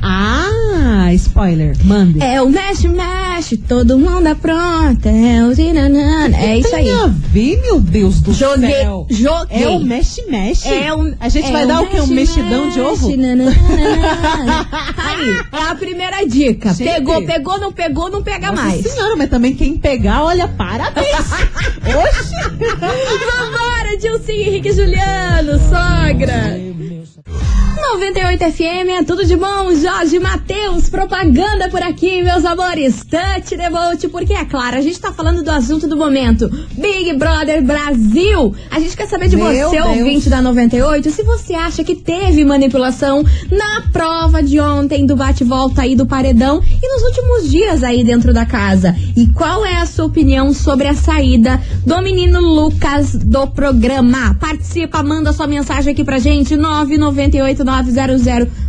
Ah, 0.06 1.14
spoiler, 1.14 1.78
mande. 1.86 2.22
É 2.22 2.42
o 2.42 2.50
mexe, 2.50 2.90
mexe, 2.90 3.56
todo 3.56 3.98
mundo 3.98 4.28
apronta. 4.28 5.10
É 5.10 5.42
o 5.46 5.54
zinanana. 5.54 6.36
É 6.38 6.58
isso 6.58 6.76
aí. 6.76 6.84
Tem 6.86 6.94
a 6.96 7.08
ver, 7.08 7.62
meu 7.62 7.80
Deus 7.80 8.20
do 8.20 8.34
Joguei, 8.34 8.70
céu. 8.70 9.08
joguei. 9.10 9.64
É 9.64 9.70
o 9.70 9.80
mexe-mexe? 9.80 10.68
É 10.68 10.94
um, 10.94 11.14
A 11.22 11.30
gente 11.30 11.48
é 11.48 11.52
vai 11.54 11.64
um 11.64 11.68
dar 11.68 11.82
o 11.84 11.88
quê? 11.88 12.02
Um 12.02 12.08
mexe, 12.08 12.14
mexidão 12.42 12.70
de 12.70 12.80
mexe, 12.80 12.82
ovo? 12.82 13.16
nananana. 13.16 14.68
Aí, 14.98 15.42
é 15.54 15.72
a 15.72 15.76
primeira 15.76 16.26
dica. 16.28 16.74
Gente. 16.74 16.90
Pegou, 16.90 17.26
pegou, 17.26 17.58
não 17.60 17.72
pegou, 17.72 18.10
não 18.10 18.22
pega 18.22 18.52
Nossa 18.52 18.62
mais. 18.62 18.86
senhora, 18.86 19.16
mas 19.16 19.30
também 19.30 19.56
quem 19.56 19.78
pegar, 19.78 20.22
olha, 20.24 20.50
parabéns. 20.50 21.08
Oxi. 21.80 22.36
Vambora, 22.78 23.98
Dilcinho 24.02 24.48
Henrique 24.50 24.74
Juliano, 24.74 25.58
sogra. 25.60 26.60
98 27.92 28.52
FM, 28.52 28.90
é 28.98 29.04
tudo 29.04 29.26
de 29.26 29.36
bom. 29.36 29.76
Jorge 29.76 30.18
Matheus, 30.18 30.90
propaganda 30.90 31.70
por 31.70 31.82
aqui, 31.82 32.24
meus 32.24 32.46
amores. 32.46 33.04
Touch 33.04 33.56
the 33.56 33.70
boat, 33.70 34.08
porque 34.08 34.34
é 34.34 34.46
claro, 34.46 34.78
a 34.78 34.82
gente 34.82 35.00
tá 35.00 35.12
falando 35.12 35.44
do 35.44 35.52
assunto 35.52 35.86
do 35.86 35.96
momento. 35.98 36.50
Big 36.72 37.14
Brother 37.18 37.62
Brasil. 37.62 38.56
A 38.72 38.80
gente 38.80 38.96
quer 38.96 39.08
saber 39.08 39.28
de 39.28 39.36
Meu 39.36 39.46
você, 39.46 39.76
Deus. 39.76 39.98
ouvinte 39.98 40.30
da 40.30 40.42
98, 40.42 41.12
se 41.12 41.24
você 41.24 41.54
acha 41.54 41.84
que 41.84 41.94
teve 41.94 42.46
manipulação 42.46 43.24
na 43.52 43.84
prova 43.92 44.42
de 44.42 44.60
ontem 44.60 45.06
do 45.06 45.16
bate-volta 45.16 45.82
aí 45.82 45.96
do 45.96 46.06
paredão 46.06 46.64
e 46.82 46.94
nos 46.94 47.04
últimos 47.04 47.52
dias 47.52 47.84
aí 47.84 48.04
dentro 48.04 48.34
da 48.34 48.46
casa. 48.46 48.96
E 49.16 49.28
qual 49.28 49.66
é 49.66 49.76
a 49.76 49.86
sua 49.86 50.06
opinião 50.06 50.54
sobre 50.54 50.88
a 50.88 50.96
saída 50.96 51.62
do 51.86 52.02
menino 52.02 52.40
Lucas 52.40 53.14
do 53.14 53.46
programa? 53.48 54.36
Participa, 54.40 55.04
manda 55.04 55.34
sua 55.34 55.48
mensagem 55.48 55.92
aqui 55.94 56.04
pra 56.04 56.18
gente, 56.18 56.56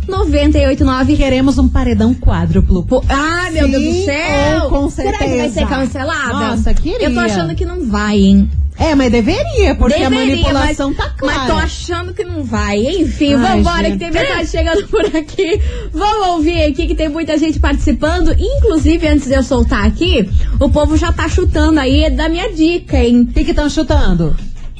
998900989. 0.07 1.17
Queremos 1.17 1.57
um 1.57 1.67
paredão 1.67 2.13
quádruplo. 2.13 2.85
Ah, 3.09 3.49
meu 3.51 3.67
Deus 3.67 3.83
do 3.83 4.05
céu! 4.05 4.69
com 4.69 4.89
Será 4.89 5.17
que 5.17 5.25
vai 5.25 5.49
certeza. 5.49 5.53
ser 5.53 5.67
cancelada? 5.67 6.33
Nossa, 6.33 6.73
queria. 6.73 7.07
Eu 7.07 7.13
tô 7.13 7.19
achando 7.19 7.55
que 7.55 7.65
não 7.65 7.85
vai, 7.85 8.17
hein? 8.17 8.49
É, 8.77 8.93
mas 8.93 9.09
deveria, 9.09 9.73
porque 9.75 10.03
a 10.03 10.09
Deveria, 10.09 10.35
manipulação 10.35 10.89
mas, 10.89 10.97
tá 10.97 11.09
clara. 11.11 11.37
Mas 11.39 11.47
tô 11.47 11.53
achando 11.57 12.13
que 12.13 12.25
não 12.25 12.43
vai. 12.43 12.77
Enfim, 12.77 13.33
Ai, 13.35 13.55
vambora 13.57 13.83
gente. 13.83 13.93
que 13.93 13.99
tem 13.99 14.11
mensagem 14.11 14.45
chegando 14.47 14.85
por 14.89 15.05
aqui. 15.15 15.61
Vamos 15.93 16.27
ouvir 16.27 16.61
aqui 16.63 16.85
que 16.85 16.93
tem 16.93 17.07
muita 17.07 17.37
gente 17.37 17.57
participando. 17.57 18.35
Inclusive, 18.37 19.07
antes 19.07 19.27
de 19.27 19.33
eu 19.33 19.43
soltar 19.43 19.85
aqui, 19.85 20.29
o 20.59 20.69
povo 20.69 20.97
já 20.97 21.13
tá 21.13 21.29
chutando 21.29 21.79
aí 21.79 22.09
da 22.09 22.27
minha 22.27 22.51
dica, 22.51 22.97
hein? 22.97 23.21
O 23.21 23.33
que 23.33 23.41
estão 23.49 23.69
chutando? 23.69 24.35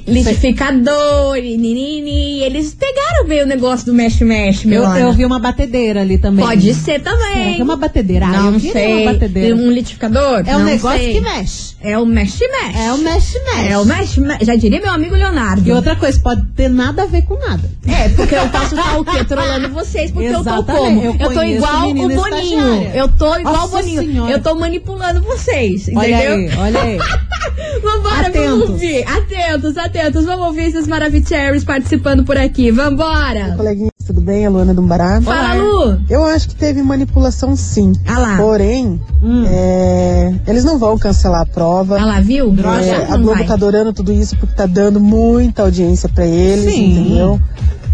Liquidificador, 0.08 1.36
ninini. 1.36 2.42
Eles 2.44 2.74
pegaram 2.74 3.26
bem 3.28 3.44
o 3.44 3.46
negócio 3.48 3.86
do 3.86 3.94
mexe-mexe, 3.94 4.68
meu 4.68 4.84
Eu, 4.84 4.96
eu 4.96 5.14
vi 5.14 5.26
uma 5.26 5.40
batedeira 5.40 6.02
ali 6.02 6.18
também. 6.18 6.46
Pode 6.46 6.74
ser 6.74 7.02
também. 7.02 7.60
é 7.60 7.64
uma 7.64 7.76
batedeira? 7.76 8.26
Ah, 8.28 8.52
Não 8.52 8.60
queria 8.60 8.74
sei. 8.74 9.06
batedeira. 9.06 9.56
Um 9.56 9.70
liquidificador? 9.70 10.44
É 10.46 10.56
um 10.56 10.60
Não 10.60 10.66
negócio 10.66 11.00
sei. 11.00 11.14
que 11.14 11.22
mexe. 11.22 11.76
É 11.82 11.98
o 12.00 12.06
mexe-mexe. 12.06 12.78
É 12.80 12.92
o 12.94 12.98
mexe-mexe. 12.98 13.68
É 13.70 13.78
o 13.78 13.86
mexe-mexe. 13.86 14.46
Já 14.46 14.56
diria 14.56 14.82
meu 14.82 14.92
amigo 14.92 15.16
Leonardo. 15.16 15.68
E 15.68 15.72
outra 15.72 15.96
coisa, 15.96 16.20
pode 16.20 16.44
ter 16.56 16.70
nada 16.70 17.04
a 17.04 17.06
ver 17.06 17.24
com 17.24 17.38
nada. 17.40 17.70
É, 17.88 18.10
porque 18.10 18.34
eu 18.36 18.48
posso 18.50 18.76
estar 18.76 19.00
o 19.00 19.06
quê? 19.06 19.24
Trolando 19.24 19.70
vocês, 19.70 20.12
porque 20.12 20.28
eu 20.28 20.34
tô 20.36 20.40
Exatamente. 20.42 20.78
como? 20.80 21.02
Eu 21.04 21.16
Eu, 21.20 21.34
tô 21.34 21.44
igual 21.44 21.90
o 21.90 21.94
Boninho. 21.94 22.12
estagiária. 22.12 22.92
Eu 22.96 23.08
tô 23.10 23.36
igual 23.38 23.54
Nossa 23.56 23.66
o 23.68 23.70
Boninho. 23.82 24.02
Senhora. 24.02 24.32
Eu 24.32 24.42
tô 24.42 24.56
manipulando 24.56 25.22
vocês, 25.22 25.90
Olha 25.96 26.16
entendeu? 26.26 26.36
aí, 26.36 26.58
olha 26.58 26.82
aí. 26.82 26.98
Vambora, 27.82 28.28
Atentos. 28.28 28.50
vamos 28.50 28.70
ouvir. 28.72 29.04
Atentos, 29.08 29.78
atentos. 29.78 29.95
Vamos 30.00 30.48
ouvir 30.48 30.64
esses 30.66 30.88
Maravicheries 30.88 31.64
participando 31.64 32.26
por 32.26 32.38
aqui. 32.38 32.70
Vambora. 32.70 33.54
Coleguinhas, 33.56 33.92
tudo 34.06 34.20
bem? 34.20 34.46
A 34.46 34.50
Luana 34.50 34.74
do 34.74 34.82
Umbará. 34.82 35.22
Fala, 35.22 35.54
Lu. 35.54 36.02
Eu 36.10 36.26
acho 36.26 36.50
que 36.50 36.56
teve 36.56 36.84
manipulação 36.84 37.56
sim. 37.56 37.94
Ah 38.06 38.20
lá. 38.20 38.38
Porém, 38.38 39.00
Hum. 39.24 39.46
é, 39.48 40.34
eles 40.48 40.66
não 40.66 40.78
vão 40.78 40.98
cancelar 40.98 41.42
a 41.42 41.46
prova. 41.46 41.98
Ah 41.98 42.06
lá, 42.06 42.20
viu? 42.20 42.54
É, 42.54 42.84
Já 42.84 43.06
a 43.06 43.18
não 43.18 43.24
Globo 43.24 43.38
vai. 43.38 43.48
tá 43.48 43.54
adorando 43.54 43.94
tudo 43.94 44.12
isso 44.12 44.36
porque 44.36 44.54
tá 44.54 44.66
dando 44.66 45.00
muita 45.00 45.62
audiência 45.62 46.10
pra 46.10 46.26
eles, 46.26 46.74
Sim. 46.74 47.00
entendeu? 47.00 47.40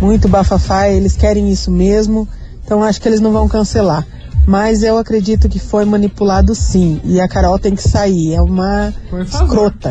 Muito 0.01 0.27
bafafá, 0.27 0.89
eles 0.89 1.15
querem 1.15 1.51
isso 1.51 1.69
mesmo. 1.69 2.27
Então 2.65 2.81
acho 2.83 2.99
que 2.99 3.07
eles 3.07 3.19
não 3.21 3.31
vão 3.31 3.47
cancelar. 3.47 4.03
Mas 4.47 4.81
eu 4.81 4.97
acredito 4.97 5.47
que 5.47 5.59
foi 5.59 5.85
manipulado 5.85 6.55
sim. 6.55 6.99
E 7.05 7.21
a 7.21 7.27
Carol 7.27 7.59
tem 7.59 7.75
que 7.75 7.87
sair. 7.87 8.33
É 8.33 8.41
uma 8.41 8.91
Por 9.07 9.23
favor. 9.27 9.71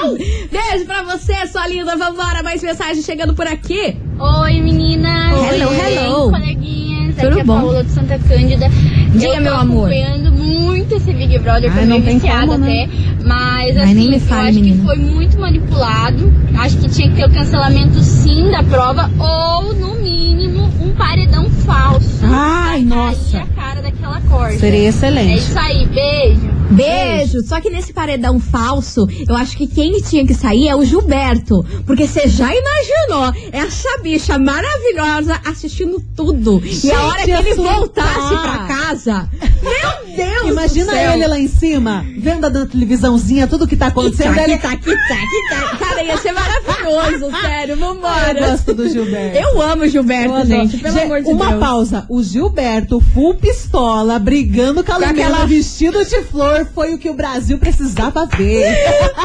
escrota. 0.00 0.24
Beijo 0.50 0.84
pra 0.86 1.02
você, 1.02 1.46
sua 1.46 1.66
linda. 1.66 1.96
Vambora, 1.96 2.42
mais 2.42 2.62
mensagem 2.62 3.02
chegando 3.02 3.34
por 3.34 3.46
aqui. 3.46 3.96
Oi, 4.18 4.60
meninas. 4.60 5.32
Hello, 5.52 5.70
Oi, 5.70 5.78
hello. 5.96 6.30
coleguinhas. 6.30 7.14
Tudo 7.16 7.28
Aqui 7.28 7.38
é 7.38 7.42
a 7.42 7.44
bom? 7.44 7.82
De 7.82 7.90
Santa 7.90 8.18
Cândida. 8.18 8.66
Diga, 9.12 9.26
eu 9.26 9.34
tô 9.36 9.40
meu 9.42 9.56
amor. 9.56 9.90
acompanhando 9.92 10.32
muito 10.32 10.94
esse 10.94 11.12
Big 11.12 11.38
Brother, 11.38 11.72
Ai, 11.72 11.80
tô 11.82 11.86
meio 11.86 12.02
viciada 12.02 12.46
como, 12.46 12.58
né? 12.58 12.84
até. 12.84 13.24
Mas, 13.24 13.76
Ai, 13.76 13.82
assim, 13.84 14.12
eu 14.14 14.20
fale, 14.20 14.48
acho 14.48 14.60
menina. 14.60 14.76
que 14.76 14.84
foi 14.86 14.96
muito 14.96 15.38
manipulado. 15.38 16.32
Acho 16.58 16.76
que 16.78 16.88
tinha 16.88 17.08
que 17.10 17.16
ter 17.16 17.26
o 17.26 17.30
cancelamento 17.32 18.00
sim 18.00 18.50
da 18.50 18.62
prova, 18.62 19.10
ou, 19.18 19.74
no 19.74 19.94
mínimo, 19.96 20.70
um 20.80 20.92
paredão 20.94 21.48
falso. 21.50 22.20
Ai, 22.24 22.82
nossa. 22.82 23.38
a 23.38 23.46
cara 23.46 23.80
daquela 23.82 24.20
corda. 24.22 24.58
Seria 24.58 24.80
É 24.80 24.88
excelente. 24.88 25.38
isso 25.38 25.58
aí, 25.58 25.86
beijo. 25.86 26.50
Beijo! 26.70 27.42
Só 27.48 27.60
que 27.60 27.68
nesse 27.68 27.92
paredão 27.92 28.38
falso, 28.38 29.04
eu 29.28 29.34
acho 29.36 29.56
que 29.56 29.66
quem 29.66 30.00
tinha 30.02 30.24
que 30.24 30.32
sair 30.34 30.68
é 30.68 30.76
o 30.76 30.84
Gilberto. 30.84 31.64
Porque 31.84 32.06
você 32.06 32.28
já 32.28 32.48
imaginou 32.54 33.32
essa 33.50 33.98
bicha 34.00 34.38
maravilhosa 34.38 35.40
assistindo 35.44 36.00
tudo. 36.14 36.62
e 36.64 36.92
a 36.92 37.02
hora 37.06 37.22
que 37.24 37.26
Gente, 37.36 37.46
ele 37.48 37.54
voltasse 37.56 38.34
pra 38.36 38.58
casa. 38.68 38.99
Meu 39.06 40.06
Deus! 40.24 40.50
Imagina 40.50 40.86
do 40.86 40.98
céu. 40.98 41.12
ele 41.12 41.26
lá 41.26 41.38
em 41.38 41.48
cima, 41.48 42.04
vendo 42.18 42.48
na 42.50 42.66
televisãozinha 42.66 43.46
tudo 43.46 43.66
que 43.66 43.76
tá 43.76 43.86
acontecendo. 43.88 44.34
Tá, 44.34 44.44
ele... 44.44 44.58
tá, 44.58 44.68
tá, 44.70 44.76
tá, 44.76 45.70
tá. 45.70 45.76
Cara, 45.76 46.02
ia 46.04 46.16
ser 46.18 46.32
maravilhoso, 46.32 47.30
sério. 47.40 47.72
Eu 47.74 47.76
Vambora. 47.78 48.50
gosto 48.50 48.74
do 48.74 48.88
Gilberto. 48.88 49.38
Eu 49.38 49.60
amo 49.62 49.84
o 49.84 49.88
Gilberto, 49.88 50.34
Eu 50.34 50.46
gente. 50.46 50.78
Pelo 50.78 50.94
Gente, 50.94 51.04
amor 51.04 51.22
de 51.22 51.28
uma 51.30 51.48
Deus. 51.48 51.60
pausa. 51.60 52.04
O 52.08 52.22
Gilberto, 52.22 53.00
full 53.14 53.34
pistola, 53.34 54.18
brigando 54.18 54.82
com 54.84 54.92
a 54.92 54.96
Lumena, 54.96 55.12
aquela- 55.12 55.46
vestido 55.46 56.04
de 56.04 56.22
flor, 56.22 56.66
foi 56.74 56.94
o 56.94 56.98
que 56.98 57.08
o 57.10 57.14
Brasil 57.14 57.58
precisava 57.58 58.26
ver. 58.26 58.66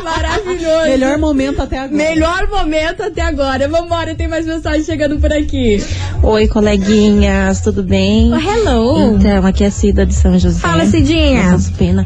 Maravilhoso. 0.03 0.85
Melhor 0.85 1.17
momento 1.17 1.61
até 1.61 1.79
agora. 1.79 1.95
Melhor 1.97 2.47
momento 2.49 3.03
até 3.03 3.21
agora. 3.21 3.67
Vambora, 3.67 4.15
tem 4.15 4.27
mais 4.27 4.45
mensagem 4.45 4.83
chegando 4.83 5.17
por 5.19 5.31
aqui. 5.31 5.83
Oi, 6.23 6.47
coleguinhas, 6.47 7.61
tudo 7.61 7.83
bem? 7.83 8.31
Oh, 8.33 8.37
hello. 8.37 9.15
Então, 9.17 9.45
aqui 9.45 9.63
é 9.63 9.67
a 9.67 9.71
Cida 9.71 10.05
de 10.05 10.13
São 10.13 10.37
José. 10.37 10.59
Fala, 10.59 10.84
Cidinha. 10.85 11.51
Nossa, 11.51 11.71
pena. 11.71 12.05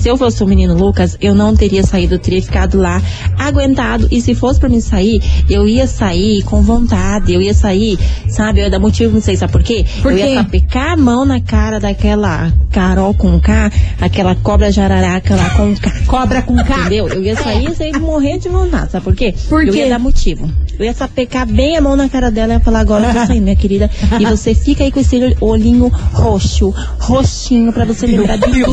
Se 0.00 0.08
eu 0.08 0.16
fosse 0.16 0.42
o 0.42 0.46
menino 0.46 0.74
Lucas, 0.74 1.18
eu 1.20 1.34
não 1.34 1.54
teria 1.54 1.82
saído, 1.82 2.14
eu 2.14 2.18
teria 2.18 2.40
ficado 2.42 2.78
lá, 2.78 3.02
aguentado. 3.38 4.08
E 4.10 4.20
se 4.22 4.34
fosse 4.34 4.58
pra 4.58 4.68
mim 4.68 4.80
sair, 4.80 5.22
eu 5.48 5.68
ia 5.68 5.86
sair 5.86 6.42
com 6.42 6.62
vontade, 6.62 7.34
eu 7.34 7.42
ia 7.42 7.52
sair, 7.52 7.98
sabe? 8.26 8.60
Eu 8.60 8.64
ia 8.64 8.70
dar 8.70 8.78
motivo, 8.78 9.12
não 9.12 9.20
sei, 9.20 9.36
sabe 9.36 9.52
por 9.52 9.62
quê? 9.62 9.84
Por 10.00 10.12
eu 10.12 10.16
quê? 10.16 10.34
ia 10.34 10.42
tapecar 10.42 10.92
a 10.92 10.96
mão 10.96 11.26
na 11.26 11.38
cara 11.40 11.78
daquela 11.78 12.50
Carol 12.70 13.12
com 13.12 13.38
K, 13.38 13.70
aquela 14.00 14.34
cobra 14.34 14.72
jararaca 14.72 15.36
lá 15.36 15.50
com 15.50 15.74
K. 15.76 15.90
Cobra 16.06 16.40
com 16.40 16.56
K. 16.56 16.80
Entendeu? 16.80 17.08
Eu 17.08 17.22
ia 17.22 17.36
sair 17.36 17.70
e 17.70 17.74
sair 17.74 17.98
morrendo 17.98 18.40
de 18.40 18.48
vontade, 18.48 18.92
sabe 18.92 19.04
por 19.04 19.14
quê? 19.14 19.34
Por 19.50 19.66
eu 19.66 19.72
quê? 19.72 19.80
ia 19.80 19.88
dar 19.90 19.98
motivo. 19.98 20.50
Eu 20.78 20.86
ia 20.86 20.94
sapecar 20.94 21.46
bem 21.46 21.76
a 21.76 21.80
mão 21.80 21.94
na 21.94 22.08
cara 22.08 22.30
dela 22.30 22.54
e 22.54 22.56
ia 22.56 22.60
falar, 22.60 22.80
agora 22.80 23.04
eu 23.06 23.12
vou 23.12 23.26
sair, 23.26 23.40
minha 23.40 23.56
querida. 23.56 23.90
E 24.18 24.24
você 24.24 24.54
fica 24.54 24.82
aí 24.82 24.90
com 24.90 24.98
esse 25.00 25.36
olhinho 25.42 25.88
roxo, 25.88 26.72
roxinho, 26.98 27.70
pra 27.70 27.84
você 27.84 28.06
lembrar 28.06 28.38
de 28.38 28.48
mim. 28.50 28.64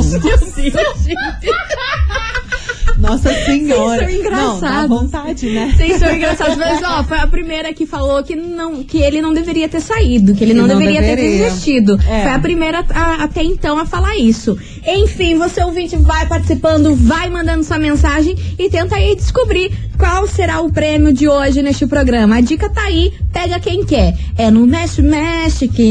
Nossa 2.98 3.32
senhora. 3.46 4.06
Vocês 4.08 4.24
são 4.24 4.32
Não, 4.32 4.60
dá 4.60 4.60
engraçados. 4.64 4.90
vontade, 4.90 5.50
né? 5.52 5.74
Vocês 5.78 6.00
são 6.00 6.12
engraçados, 6.16 6.58
mas 6.58 6.82
ó, 6.84 7.04
foi 7.04 7.20
a 7.20 7.28
primeira 7.28 7.72
que 7.72 7.86
falou 7.86 8.24
que, 8.24 8.36
não, 8.36 8.84
que 8.84 8.98
ele 8.98 9.22
não 9.22 9.34
deveria 9.34 9.70
ter 9.70 9.82
saído, 9.82 10.34
que 10.34 10.44
ele 10.44 10.56
não, 10.56 10.66
não 10.66 10.80
deveria, 10.80 11.02
ter 11.02 11.16
deveria. 11.16 11.46
desistido. 11.46 12.00
É. 12.10 12.24
Foi 12.24 12.32
a 12.32 12.40
primeira 12.40 12.84
a- 12.90 13.24
até 13.24 13.44
então 13.44 13.78
a 13.78 13.86
falar 13.86 14.18
isso. 14.18 14.58
Enfim, 14.86 15.38
você 15.38 15.64
ouvinte 15.64 15.96
vai 15.96 16.26
participando, 16.28 16.96
vai 16.96 17.30
mandando 17.30 17.64
sua 17.64 17.78
mensagem 17.78 18.36
e 18.58 18.68
tenta 18.70 18.96
aí 18.96 19.16
descobrir 19.16 19.72
qual 19.98 20.28
será 20.28 20.62
o 20.62 20.72
prêmio 20.72 21.12
de 21.12 21.28
hoje 21.28 21.62
neste 21.62 21.86
programa. 21.88 22.38
A 22.38 22.42
dica 22.42 22.70
tá 22.70 22.84
aí, 22.84 23.12
pega 23.34 23.60
quem 23.60 23.84
quer. 23.86 24.16
É 24.38 24.50
no 24.52 24.66
mexe 24.68 25.02
mexe 25.02 25.68
que 25.68 25.88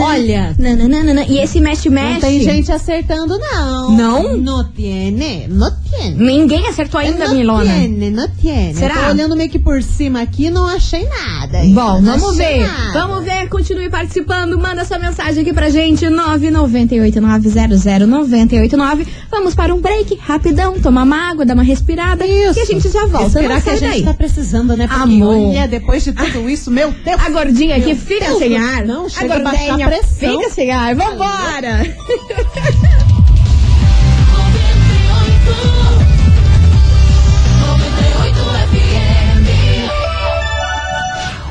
Olha. 0.00 0.54
nananana. 0.58 1.24
E 1.28 1.38
esse 1.38 1.60
mexe 1.60 1.88
mexe 1.88 2.14
Não 2.14 2.20
tem 2.20 2.42
gente 2.42 2.72
acertando, 2.72 3.38
não. 3.38 3.96
Não? 3.96 4.36
Não 4.36 4.64
tiene, 4.72 5.46
não 5.48 5.70
tiene. 5.88 6.16
Ninguém 6.16 6.66
acertou 6.66 7.00
ainda, 7.00 7.28
não 7.28 7.34
Milona. 7.34 7.64
tiene, 7.64 8.10
não 8.10 8.28
tiene. 8.28 8.74
Será? 8.74 8.94
Eu 8.94 9.04
Tô 9.04 9.10
olhando 9.10 9.36
meio 9.36 9.50
que 9.50 9.58
por 9.58 9.82
cima 9.82 10.20
aqui, 10.22 10.50
não 10.50 10.66
achei 10.66 11.06
nada. 11.08 11.58
Bom, 11.72 12.00
Não 12.00 12.18
vamos 12.18 12.36
ver. 12.36 12.66
nada. 12.66 13.06
Vamos 13.06 13.24
ver, 13.24 13.48
continue 13.48 13.88
participando. 13.88 14.58
Manda 14.58 14.84
sua 14.84 14.98
mensagem 14.98 15.42
aqui 15.42 15.52
pra 15.52 15.68
gente, 15.70 16.04
998900989. 16.06 19.06
Vamos 19.30 19.54
para 19.54 19.74
um 19.74 19.80
break 19.80 20.16
rapidão, 20.20 20.80
tomar 20.80 21.04
uma 21.04 21.30
água, 21.30 21.44
dar 21.44 21.54
uma 21.54 21.62
respirada 21.62 22.26
Isso. 22.26 22.58
e 22.58 22.62
a 22.62 22.66
gente 22.66 22.88
já 22.90 23.06
volta. 23.06 23.40
Não 23.48 23.60
que 23.60 23.70
a 23.70 23.76
gente 23.76 23.90
daí. 23.90 24.04
tá 24.04 24.14
precisando, 24.14 24.76
né? 24.76 24.86
Porque 24.86 25.02
Amor. 25.02 25.36
olha, 25.50 25.68
depois 25.68 26.02
de 26.04 26.12
tudo 26.12 26.48
isso, 26.48 26.70
meu 26.70 26.90
Deus. 26.92 27.20
A 27.20 27.30
gordinha 27.30 27.76
aqui 27.76 27.94
fica 27.94 28.26
Deus 28.26 28.38
sem 28.38 28.56
ar. 28.56 28.84
Não, 28.84 29.06
a 29.06 29.08
chega 29.08 29.34
a 29.34 29.36
a 29.36 29.40
gordinha 29.40 29.88
pressão. 29.88 30.38
fica 30.38 30.50
sem 30.50 30.70
ar. 30.70 30.94
Vambora! 30.94 31.94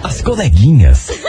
As 0.03 0.21
coleguinhas. 0.21 1.22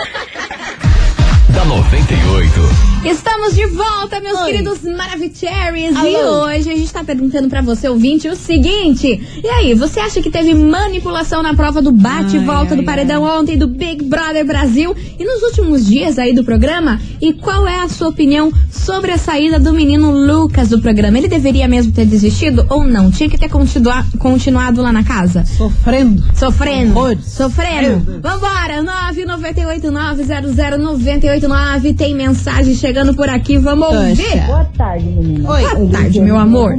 Da 1.64 1.76
98. 1.76 2.60
Estamos 3.04 3.54
de 3.54 3.66
volta, 3.66 4.18
meus 4.20 4.38
Oi. 4.40 4.50
queridos 4.52 4.82
Maravicheries. 4.82 5.94
E 5.94 6.16
hoje 6.24 6.70
a 6.70 6.76
gente 6.76 6.90
tá 6.92 7.04
perguntando 7.04 7.48
pra 7.50 7.60
você, 7.60 7.86
ouvinte, 7.88 8.26
o 8.28 8.34
seguinte. 8.36 9.20
E 9.42 9.48
aí, 9.48 9.74
você 9.74 10.00
acha 10.00 10.22
que 10.22 10.30
teve 10.30 10.54
manipulação 10.54 11.42
na 11.42 11.52
prova 11.54 11.82
do 11.82 11.92
bate 11.92 12.36
e 12.36 12.38
Ai, 12.38 12.44
volta 12.46 12.70
ai, 12.72 12.76
do 12.78 12.82
Paredão 12.84 13.22
ontem 13.22 13.58
do 13.58 13.68
Big 13.68 14.02
Brother 14.04 14.46
Brasil 14.46 14.96
e 15.18 15.24
nos 15.24 15.42
últimos 15.42 15.84
dias 15.86 16.18
aí 16.18 16.32
do 16.34 16.42
programa? 16.44 16.98
E 17.20 17.34
qual 17.34 17.68
é 17.68 17.82
a 17.82 17.88
sua 17.90 18.08
opinião 18.08 18.50
sobre 18.70 19.10
a 19.12 19.18
saída 19.18 19.60
do 19.60 19.74
menino 19.74 20.10
Lucas 20.10 20.70
do 20.70 20.80
programa? 20.80 21.18
Ele 21.18 21.28
deveria 21.28 21.68
mesmo 21.68 21.92
ter 21.92 22.06
desistido 22.06 22.64
ou 22.70 22.84
não? 22.84 23.10
Tinha 23.10 23.28
que 23.28 23.36
ter 23.36 23.50
continua- 23.50 24.06
continuado 24.18 24.80
lá 24.80 24.90
na 24.92 25.04
casa? 25.04 25.44
Sofrendo. 25.44 26.24
Sofrendo. 26.34 26.96
Horrores. 26.98 27.26
Sofrendo. 27.26 28.18
Vambora. 28.22 28.82
998900989. 28.82 31.53
Tem 31.96 32.14
mensagem 32.14 32.74
chegando 32.74 33.14
por 33.14 33.28
aqui. 33.28 33.56
Vamos 33.58 33.86
Poxa. 33.86 33.98
ouvir. 33.98 34.46
Boa 34.46 34.64
tarde, 34.76 35.04
menina. 35.04 35.50
Oi. 35.50 35.62
Boa 35.62 35.90
tarde, 35.90 36.20
meu 36.20 36.36
amor. 36.36 36.74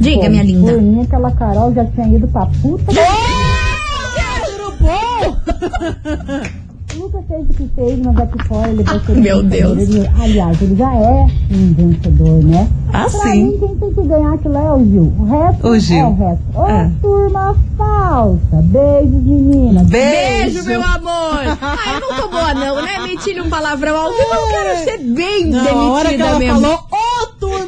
Diga, 0.00 0.22
Pô, 0.22 0.30
minha 0.30 0.42
linda. 0.42 0.72
Por 0.72 0.80
mim, 0.82 1.02
aquela 1.02 1.30
Carol 1.32 1.74
já 1.74 1.84
tinha 1.84 2.08
ido 2.16 2.26
pra 2.28 2.46
puta. 2.46 2.92
O 6.58 6.58
Lucas 6.98 7.24
fez 7.28 7.42
o 7.48 7.52
que 7.54 7.70
fez, 7.74 7.98
mas 8.04 8.16
aqui 8.18 8.44
fora 8.46 8.68
ele 8.70 8.82
vai 8.82 9.00
ser. 9.00 9.16
Meu. 9.16 9.42
Deus. 9.42 9.78
Ele- 9.78 10.10
aliás, 10.20 10.60
ele 10.62 10.76
já 10.76 10.94
é 10.94 11.26
um 11.52 11.72
vencedor, 11.74 12.42
né? 12.44 12.68
Ah, 12.92 13.06
pra 13.10 13.32
sim. 13.32 13.44
mim, 13.44 13.58
quem 13.58 13.76
tem 13.76 13.92
que 13.94 14.02
ganhar 14.08 14.32
aquilo 14.34 14.56
é 14.56 14.72
o 14.72 14.78
Gil. 14.84 15.12
O 15.18 15.24
resto 15.26 15.66
O 15.68 15.78
Gil. 15.78 15.98
é 15.98 16.04
o 16.06 16.14
resto. 16.16 16.42
Ô, 16.54 16.66
É. 16.66 16.90
turma 17.00 17.56
falsa. 17.76 18.38
Beijos, 18.62 19.22
meninas. 19.22 19.86
Beijo, 19.86 20.64
meu 20.64 20.82
amor. 20.82 21.38
Ai, 21.60 22.00
não 22.00 22.16
tô 22.20 22.28
boa, 22.28 22.54
não, 22.54 22.82
né? 22.82 22.98
Meti 23.02 23.40
um 23.40 23.48
palavrão 23.48 23.96
ao 23.96 24.10
vivo. 24.10 24.22
Eu 24.34 24.48
quero 24.48 24.84
ser 24.84 24.98
bem 24.98 25.46
Na 25.50 25.62
hora 25.82 26.08
que 26.10 26.16
demitida 26.16 26.24
ela 26.30 26.38
mesmo. 26.38 26.60
falou, 26.60 26.78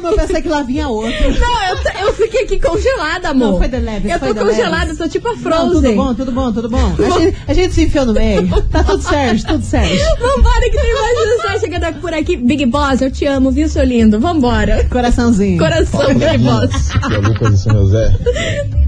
eu 0.07 0.15
pensei 0.15 0.41
que 0.41 0.47
lá 0.49 0.61
vinha 0.63 0.87
outra. 0.87 1.11
Não, 1.31 1.63
eu, 1.69 1.77
t- 1.83 1.93
eu 2.01 2.13
fiquei 2.13 2.43
aqui 2.43 2.59
congelada, 2.59 3.29
amor. 3.29 3.51
Não, 3.51 3.57
foi 3.57 3.67
de 3.67 3.77
leve, 3.79 4.09
Eu 4.11 4.19
foi 4.19 4.33
tô 4.33 4.45
congelada, 4.45 4.85
leve. 4.85 4.97
tô 4.97 5.07
tipo 5.07 5.27
a 5.27 5.31
Não, 5.33 5.37
Frozen. 5.39 5.71
tudo 5.81 5.95
bom, 5.95 6.13
tudo 6.13 6.31
bom, 6.31 6.51
tudo 6.51 6.69
bom. 6.69 6.95
A 6.97 7.19
gente, 7.19 7.37
a 7.47 7.53
gente 7.53 7.73
se 7.73 7.83
enfiou 7.83 8.05
no 8.05 8.13
meio. 8.13 8.47
Tá 8.71 8.83
tudo 8.83 9.01
certo, 9.03 9.45
tudo 9.47 9.63
certo. 9.63 9.91
Vambora, 10.19 10.61
que 10.69 10.77
tem 10.77 10.93
mais 10.93 11.29
mensagem 11.37 11.59
chegando 11.59 11.99
por 12.01 12.13
aqui. 12.13 12.35
Big 12.37 12.65
Boss, 12.65 13.01
eu 13.01 13.11
te 13.11 13.25
amo, 13.25 13.51
viu, 13.51 13.67
seu 13.69 13.83
lindo? 13.83 14.19
Vambora. 14.19 14.85
Coraçãozinho. 14.89 15.57
Coração, 15.59 16.01
Big 16.13 16.37
Boss. 16.39 16.91
Aqui 16.95 17.13
é 17.13 17.17
Lucas 17.17 17.51
de 17.51 17.57
São 17.59 17.73
José. 17.73 18.15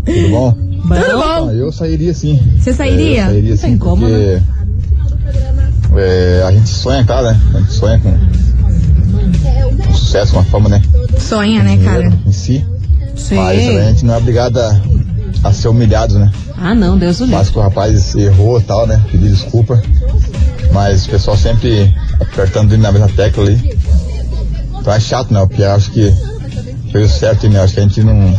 Tudo 0.05 0.29
bom? 0.29 0.51
Tudo 0.53 1.17
bom? 1.17 1.49
Ah, 1.49 1.53
eu 1.53 1.71
sairia 1.71 2.13
sim. 2.13 2.39
Você 2.59 2.73
sairia? 2.73 3.21
É, 3.21 3.23
eu 3.23 3.25
sairia 3.31 3.55
sim, 3.57 3.61
tem 3.67 3.77
como, 3.77 4.05
porque 4.05 4.41
é, 5.97 6.43
a 6.45 6.51
gente 6.51 6.67
sonha, 6.69 7.03
cara, 7.05 7.31
né? 7.33 7.39
A 7.55 7.59
gente 7.59 7.71
sonha 7.73 7.99
com, 7.99 8.11
com 9.85 9.93
sucesso, 9.93 10.33
com 10.33 10.39
a 10.39 10.43
fama, 10.43 10.69
né? 10.69 10.81
Sonha, 11.19 11.63
né, 11.63 11.77
cara? 11.83 12.11
Em 12.25 12.31
si. 12.31 12.65
Sim. 13.15 13.35
Mas 13.35 13.61
também 13.61 13.79
a 13.79 13.89
gente 13.89 14.05
não 14.05 14.13
é 14.13 14.17
obrigado 14.17 14.57
a, 14.57 14.81
a 15.43 15.53
ser 15.53 15.67
humilhado, 15.69 16.17
né? 16.19 16.31
Ah, 16.57 16.73
não, 16.73 16.97
Deus 16.97 17.19
o 17.19 17.23
livre. 17.23 17.37
Mas 17.37 17.49
que 17.49 17.57
o 17.57 17.61
rapaz 17.61 18.15
errou 18.15 18.59
e 18.59 18.63
tal, 18.63 18.87
né? 18.87 19.01
Pedir 19.11 19.29
desculpa. 19.29 19.81
Mas 20.71 21.05
o 21.05 21.09
pessoal 21.09 21.37
sempre 21.37 21.93
apertando 22.19 22.73
ele 22.73 22.81
na 22.81 22.91
mesma 22.91 23.09
tecla 23.09 23.43
ali. 23.43 23.77
Então 24.79 24.93
é 24.93 24.99
chato, 24.99 25.33
né? 25.33 25.39
Porque 25.45 25.63
acho 25.63 25.91
que 25.91 26.13
fez 26.91 27.11
o 27.11 27.19
certo, 27.19 27.47
né? 27.49 27.59
Acho 27.59 27.73
que 27.73 27.79
a 27.79 27.83
gente 27.83 28.03
não, 28.03 28.37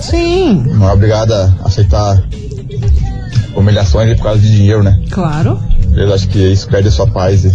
Sim, 0.00 0.64
não 0.74 0.88
é 0.88 0.92
obrigado 0.92 1.32
a 1.32 1.52
aceitar 1.64 2.22
humilhações 3.56 4.16
por 4.16 4.24
causa 4.24 4.40
de 4.40 4.50
dinheiro, 4.50 4.82
né? 4.82 5.00
claro. 5.10 5.60
Eu 5.94 6.12
acho 6.12 6.26
que 6.28 6.38
isso 6.38 6.66
perde 6.68 6.88
a 6.88 6.90
sua 6.90 7.06
paz. 7.06 7.44
E 7.44 7.52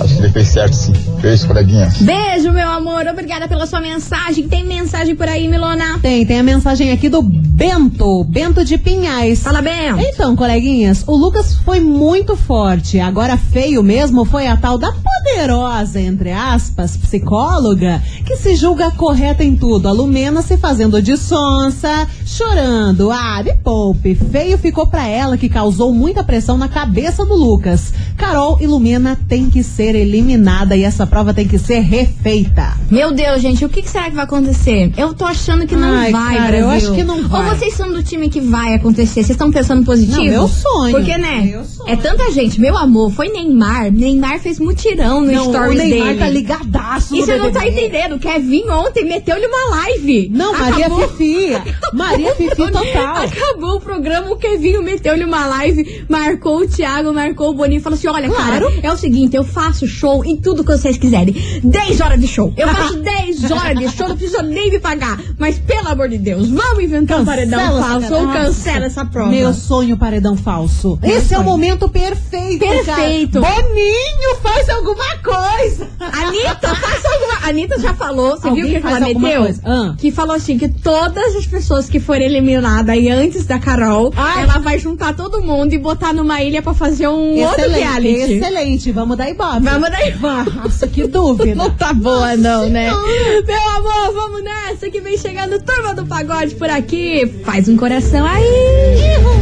acho 0.00 0.16
que 0.16 0.22
ele 0.22 0.32
fez 0.32 0.48
certo, 0.48 0.74
sim. 0.74 0.92
Fez, 1.20 1.44
coleguinha. 1.44 1.90
Beijo, 2.00 2.52
meu 2.52 2.68
amor. 2.68 3.06
Obrigada 3.06 3.48
pela 3.48 3.66
sua 3.66 3.80
mensagem. 3.80 4.48
Tem 4.48 4.64
mensagem 4.64 5.14
por 5.14 5.28
aí, 5.28 5.48
Milona? 5.48 5.98
Tem, 6.00 6.24
tem 6.26 6.38
a 6.38 6.42
mensagem 6.42 6.90
aqui 6.92 7.08
do 7.08 7.22
Bento, 7.22 8.24
Bento 8.24 8.64
de 8.64 8.76
Pinhais. 8.76 9.42
Fala 9.42 9.62
bem. 9.62 9.94
Então, 9.98 10.36
coleguinhas, 10.36 11.04
o 11.06 11.16
Lucas 11.16 11.54
foi 11.64 11.80
muito 11.80 12.36
forte. 12.36 13.00
Agora, 13.00 13.36
feio 13.36 13.82
mesmo 13.82 14.24
foi 14.24 14.46
a 14.46 14.56
tal 14.56 14.76
da 14.76 14.92
poderosa, 14.92 16.00
entre 16.00 16.32
aspas, 16.32 16.96
psicóloga, 16.96 18.02
que 18.26 18.36
se 18.36 18.54
julga 18.54 18.90
correta 18.90 19.42
em 19.42 19.56
tudo. 19.56 19.88
A 19.88 19.92
Lumena 19.92 20.42
se 20.42 20.56
fazendo 20.56 21.00
de 21.00 21.16
sonsa, 21.16 22.06
chorando. 22.24 23.10
Ah, 23.10 23.42
me 23.42 23.54
poupe. 23.54 24.14
Feio 24.14 24.58
ficou 24.58 24.86
pra 24.86 25.06
ela, 25.06 25.38
que 25.38 25.48
causou 25.48 25.92
muita 25.92 26.22
pressão 26.24 26.58
na 26.58 26.68
cabeça 26.68 27.24
do 27.24 27.34
Lucas. 27.34 27.92
Carol 28.16 28.58
e 28.60 28.66
Lumena 28.66 29.16
têm 29.28 29.48
que 29.48 29.62
ser 29.62 29.85
eliminada 29.94 30.76
e 30.76 30.82
essa 30.82 31.06
prova 31.06 31.32
tem 31.34 31.46
que 31.46 31.58
ser 31.58 31.80
refeita. 31.80 32.74
Meu 32.90 33.12
Deus, 33.12 33.40
gente, 33.42 33.64
o 33.64 33.68
que, 33.68 33.82
que 33.82 33.88
será 33.90 34.04
que 34.10 34.14
vai 34.16 34.24
acontecer? 34.24 34.92
Eu 34.96 35.12
tô 35.14 35.24
achando 35.24 35.66
que 35.66 35.76
não 35.76 35.92
Ai, 35.94 36.10
vai, 36.12 36.36
cara, 36.36 36.56
eu 36.58 36.66
Brasil. 36.68 36.88
acho 36.90 36.96
que 36.98 37.04
não 37.04 37.22
vai. 37.28 37.48
Ou 37.50 37.54
vocês 37.56 37.74
são 37.74 37.92
do 37.92 38.02
time 38.02 38.28
que 38.28 38.40
vai 38.40 38.74
acontecer? 38.74 39.14
Vocês 39.14 39.30
estão 39.30 39.50
pensando 39.50 39.84
positivo? 39.84 40.16
Não, 40.18 40.24
meu 40.24 40.48
sonho. 40.48 40.96
Porque, 40.96 41.16
né? 41.18 41.40
Meu 41.42 41.64
sonho. 41.64 41.88
É 41.90 41.96
tanta 41.96 42.30
gente. 42.32 42.60
Meu 42.60 42.76
amor, 42.76 43.10
foi 43.12 43.28
Neymar. 43.28 43.92
Neymar 43.92 44.38
fez 44.40 44.58
mutirão 44.58 45.20
no 45.20 45.30
Não, 45.32 45.46
o 45.46 45.50
stories 45.52 45.78
Neymar 45.78 46.06
dele. 46.08 46.18
tá 46.18 46.28
ligadaço 46.28 47.14
E 47.16 47.20
você 47.22 47.36
não 47.36 47.50
tá 47.52 47.66
entendendo. 47.66 48.18
Kevin 48.18 48.68
ontem 48.70 49.04
meteu-lhe 49.04 49.46
uma 49.46 49.76
live. 49.76 50.30
Não, 50.32 50.52
Maria 50.52 50.86
Acabou- 50.86 51.08
Fifi. 51.10 51.56
Maria 51.92 52.34
Fifi 52.34 52.56
total. 52.56 53.24
Acabou 53.24 53.76
o 53.76 53.80
programa, 53.80 54.30
o 54.30 54.36
Kevinho 54.36 54.82
meteu-lhe 54.82 55.24
uma 55.24 55.46
live, 55.46 56.04
marcou 56.08 56.60
o 56.60 56.66
Thiago, 56.68 57.12
marcou 57.12 57.50
o 57.50 57.54
Boninho 57.54 57.78
e 57.78 57.82
falou 57.82 57.96
assim: 57.98 58.08
olha, 58.08 58.28
Claro. 58.28 58.66
cara, 58.70 58.80
é 58.82 58.92
o 58.92 58.96
seguinte, 58.96 59.36
eu 59.36 59.44
faço 59.66 59.86
show 59.86 60.24
em 60.24 60.36
tudo 60.36 60.62
que 60.64 60.70
vocês 60.70 60.96
quiserem. 60.96 61.34
10 61.62 62.00
horas 62.00 62.20
de 62.20 62.26
show. 62.28 62.52
Eu 62.56 62.68
faço 62.68 62.96
10 63.02 63.50
horas 63.50 63.78
de 63.78 63.88
show, 63.90 64.08
não 64.08 64.16
precisa 64.16 64.42
nem 64.42 64.70
me 64.70 64.78
pagar. 64.78 65.20
Mas 65.38 65.58
pelo 65.58 65.88
amor 65.88 66.08
de 66.08 66.18
Deus, 66.18 66.48
vamos 66.48 66.84
inventar 66.84 67.20
um 67.20 67.24
paredão 67.24 67.58
Cancela 67.58 67.82
falso 67.82 68.14
ou 68.14 68.28
cancela 68.28 68.86
essa 68.86 69.04
prova. 69.04 69.30
Meu 69.30 69.52
sonho, 69.52 69.96
paredão 69.96 70.36
falso. 70.36 70.98
Meu 71.02 71.16
Esse 71.16 71.34
é 71.34 71.38
o 71.38 71.40
sonho. 71.40 71.50
momento 71.50 71.88
perfeito. 71.88 72.60
Perfeito. 72.60 73.40
Cara. 73.40 73.62
Boninho, 73.62 74.36
faz 74.42 74.68
alguma 74.68 75.16
coisa. 75.18 75.88
Anitta, 75.98 76.74
faça 76.74 77.08
alguma. 77.08 77.48
Anitta 77.48 77.78
já 77.80 77.94
falou, 77.94 78.36
você 78.36 78.48
Alguém 78.48 78.64
viu 78.64 78.72
o 78.72 78.76
que, 78.76 78.80
faz 78.82 78.96
ela 78.96 79.06
meteu? 79.06 79.54
Ah. 79.64 79.94
Que 79.98 80.10
falou 80.12 80.34
assim: 80.36 80.58
que 80.58 80.68
todas 80.68 81.34
as 81.34 81.46
pessoas 81.46 81.88
que 81.88 81.98
forem 81.98 82.26
eliminadas 82.26 82.90
aí 82.90 83.08
antes 83.08 83.44
da 83.46 83.58
Carol, 83.58 84.12
Ai. 84.16 84.42
ela 84.44 84.58
vai 84.58 84.78
juntar 84.78 85.14
todo 85.14 85.42
mundo 85.42 85.72
e 85.72 85.78
botar 85.78 86.12
numa 86.12 86.40
ilha 86.42 86.62
pra 86.62 86.72
fazer 86.74 87.08
um 87.08 87.36
outro 87.42 87.68
reality. 87.68 88.34
excelente. 88.34 88.92
Vamos 88.92 89.16
dar 89.16 89.28
ibope. 89.28 89.55
Vamos 89.60 89.90
daí. 89.90 90.14
Nossa, 90.16 90.86
que 90.86 91.06
dúvida. 91.06 91.54
Não 91.56 91.70
tá 91.70 91.92
boa, 91.92 92.36
não, 92.36 92.68
né? 92.68 92.90
Meu 92.90 93.68
amor, 93.76 94.12
vamos 94.12 94.42
nessa 94.42 94.90
que 94.90 95.00
vem 95.00 95.16
chegando 95.16 95.60
turma 95.62 95.94
do 95.94 96.06
pagode 96.06 96.54
por 96.54 96.70
aqui. 96.70 97.26
Faz 97.44 97.68
um 97.68 97.76
coração 97.76 98.26
aí. 98.26 99.35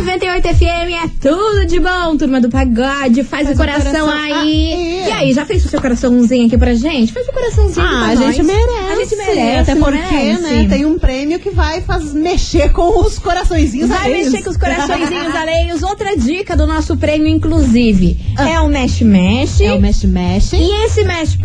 98 0.00 0.48
FM 0.48 1.04
é 1.04 1.08
tudo 1.20 1.66
de 1.66 1.78
bom, 1.78 2.16
turma 2.16 2.40
do 2.40 2.48
pagode. 2.48 3.22
Faz, 3.22 3.44
Faz 3.46 3.50
o 3.50 3.54
coração, 3.56 3.92
coração 4.06 4.10
aí. 4.10 4.32
aí. 4.32 5.04
E 5.06 5.12
aí, 5.12 5.32
já 5.32 5.44
fez 5.44 5.64
o 5.64 5.68
seu 5.68 5.80
coraçãozinho 5.80 6.46
aqui 6.46 6.56
pra 6.56 6.74
gente? 6.74 7.12
Faz 7.12 7.28
o 7.28 7.32
coraçãozinho 7.32 7.86
Ah, 7.86 8.06
a 8.08 8.14
gente 8.14 8.42
merece. 8.42 8.90
A 8.90 8.96
gente 8.96 9.16
merece. 9.16 9.70
Até 9.70 9.80
porque, 9.80 9.98
merece. 10.14 10.42
né, 10.42 10.66
tem 10.68 10.86
um 10.86 10.98
prêmio 10.98 11.38
que 11.38 11.50
vai 11.50 11.82
faz, 11.82 12.12
mexer 12.14 12.72
com 12.72 13.00
os 13.04 13.18
coraçõezinhos 13.18 13.88
Vai 13.90 13.98
alheios. 14.06 14.30
mexer 14.32 14.42
com 14.44 14.50
os 14.50 14.56
coraçõezinhos 14.56 15.34
alheios. 15.36 15.82
Outra 15.82 16.16
dica 16.16 16.56
do 16.56 16.66
nosso 16.66 16.96
prêmio, 16.96 17.28
inclusive, 17.28 18.16
Ah. 18.36 18.48
é 18.48 18.60
o 18.60 18.68
Mesh. 18.68 19.60
É 19.60 19.72
o 19.72 19.80
mexe-mexe. 19.80 20.56
E 20.56 20.84
esse 20.84 21.04
Mesh 21.04 21.38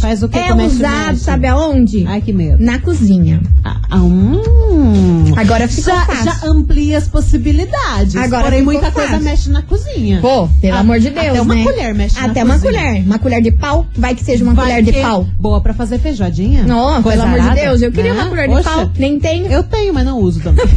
Faz 0.00 0.22
o 0.22 0.28
que 0.28 0.38
é 0.38 0.52
o 0.52 0.56
mesh 0.56 0.72
usado, 0.74 1.12
mesh? 1.12 1.20
sabe 1.22 1.46
aonde? 1.46 2.04
Ai, 2.06 2.20
que 2.20 2.32
medo. 2.32 2.62
Na 2.62 2.78
cozinha. 2.80 3.40
Ah, 3.64 3.80
ah, 3.90 3.96
hum. 3.98 5.32
Agora 5.36 5.68
ficou 5.68 5.94
já, 5.94 6.04
fácil. 6.06 6.24
já 6.24 6.48
amplia 6.48 6.98
as 6.98 7.08
possibilidades. 7.08 7.75
Agora 8.24 8.44
porém, 8.44 8.62
muita 8.62 8.90
coisa 8.90 9.10
fácil. 9.10 9.24
mexe 9.24 9.50
na 9.50 9.62
cozinha. 9.62 10.20
Pô, 10.20 10.48
pelo 10.60 10.76
A- 10.76 10.80
amor 10.80 10.98
de 11.00 11.10
Deus, 11.10 11.26
Até 11.28 11.40
uma 11.42 11.54
né? 11.54 11.64
colher 11.64 11.94
mexe 11.94 12.18
na 12.20 12.26
Até 12.26 12.44
uma 12.44 12.54
cozinha. 12.58 12.72
colher. 12.82 13.02
Uma 13.06 13.18
colher 13.18 13.42
de 13.42 13.50
pau. 13.52 13.86
Vai 13.96 14.14
que 14.14 14.24
seja 14.24 14.44
uma 14.44 14.54
Vai 14.54 14.66
colher 14.66 14.82
de 14.82 14.92
pau. 15.00 15.26
Boa 15.38 15.60
pra 15.60 15.74
fazer 15.74 15.98
feijoadinha. 15.98 16.64
Não, 16.64 17.02
Coisa 17.02 17.22
pelo 17.24 17.34
amor 17.36 17.50
de 17.54 17.60
Deus. 17.60 17.82
Eu 17.82 17.92
queria 17.92 18.14
né? 18.14 18.20
uma 18.22 18.28
colher 18.30 18.48
de 18.48 18.54
Poxa, 18.54 18.70
pau. 18.70 18.90
Nem 18.98 19.18
tenho. 19.20 19.46
Eu 19.46 19.62
tenho, 19.62 19.92
mas 19.94 20.04
não 20.04 20.18
uso 20.18 20.40
também. 20.40 20.64